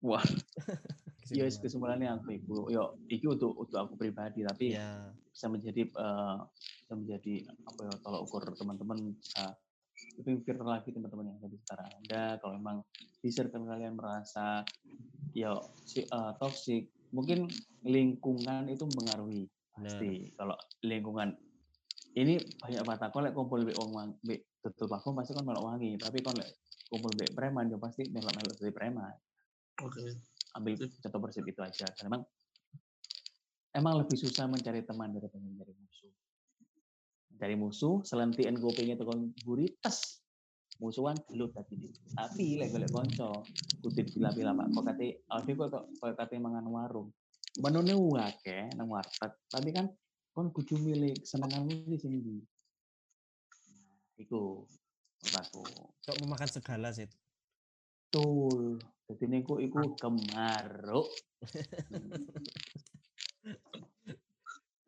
[0.00, 0.24] Wah.
[1.30, 5.14] ya kesimpulannya aku ibu yo iki untuk untuk aku pribadi tapi ya.
[5.30, 6.42] bisa menjadi uh,
[6.82, 7.34] bisa menjadi
[7.70, 9.54] apa ya kalau ukur teman-teman bisa
[10.20, 12.24] lebih pikir lagi teman-teman yang ada di sekitar anda.
[12.38, 12.76] Kalau memang
[13.20, 14.64] di circle kalian merasa
[15.36, 15.54] ya
[15.86, 17.46] si uh, toxic mungkin
[17.86, 20.30] lingkungan itu mengaruhi pasti.
[20.30, 20.34] Nah.
[20.38, 21.28] kalau lingkungan
[22.18, 25.94] ini banyak kata kalau lek kumpul be uang be tutup aku pasti kan malah wangi
[25.94, 26.42] tapi kalau
[26.90, 29.14] kumpul be preman ya pasti melok melok dari preman.
[29.80, 29.94] Oke.
[29.94, 30.10] Okay
[30.56, 31.86] ambil contoh persib itu aja.
[31.94, 32.22] Karena emang
[33.74, 36.10] emang lebih susah mencari teman daripada mencari musuh
[37.40, 40.20] mencari musuh selentiin kopinya tekan burites
[40.76, 43.48] musuhan gelut tadi tapi lek golek konco
[43.80, 44.76] kutip bila-bila pak.
[44.76, 47.08] Kok kate ade kok kok kate mangan warung.
[47.64, 49.32] Menune wake nang warteg.
[49.48, 49.88] Tapi kan
[50.36, 52.44] kon kudu milih kesenanganmu di sini nah,
[54.20, 54.60] iku.
[55.32, 55.64] Aku.
[56.04, 58.84] Kok memakan segala sih Betul.
[59.08, 61.08] Jadi niku iku kemaruk.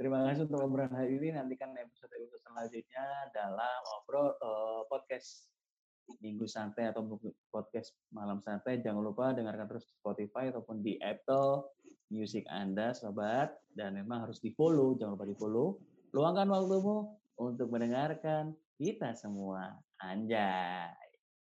[0.03, 1.31] Terima kasih untuk obrolan hari ini.
[1.31, 5.47] Nantikan episode episode selanjutnya dalam ngobrol uh, podcast
[6.19, 7.07] minggu santai atau
[7.55, 8.83] podcast malam santai.
[8.83, 11.71] Jangan lupa dengarkan terus Spotify ataupun di Apple
[12.11, 13.55] Music Anda, sobat.
[13.71, 14.99] Dan memang harus di follow.
[14.99, 15.79] Jangan lupa di follow.
[16.11, 19.71] Luangkan waktumu untuk mendengarkan kita semua.
[20.03, 21.02] Anjay.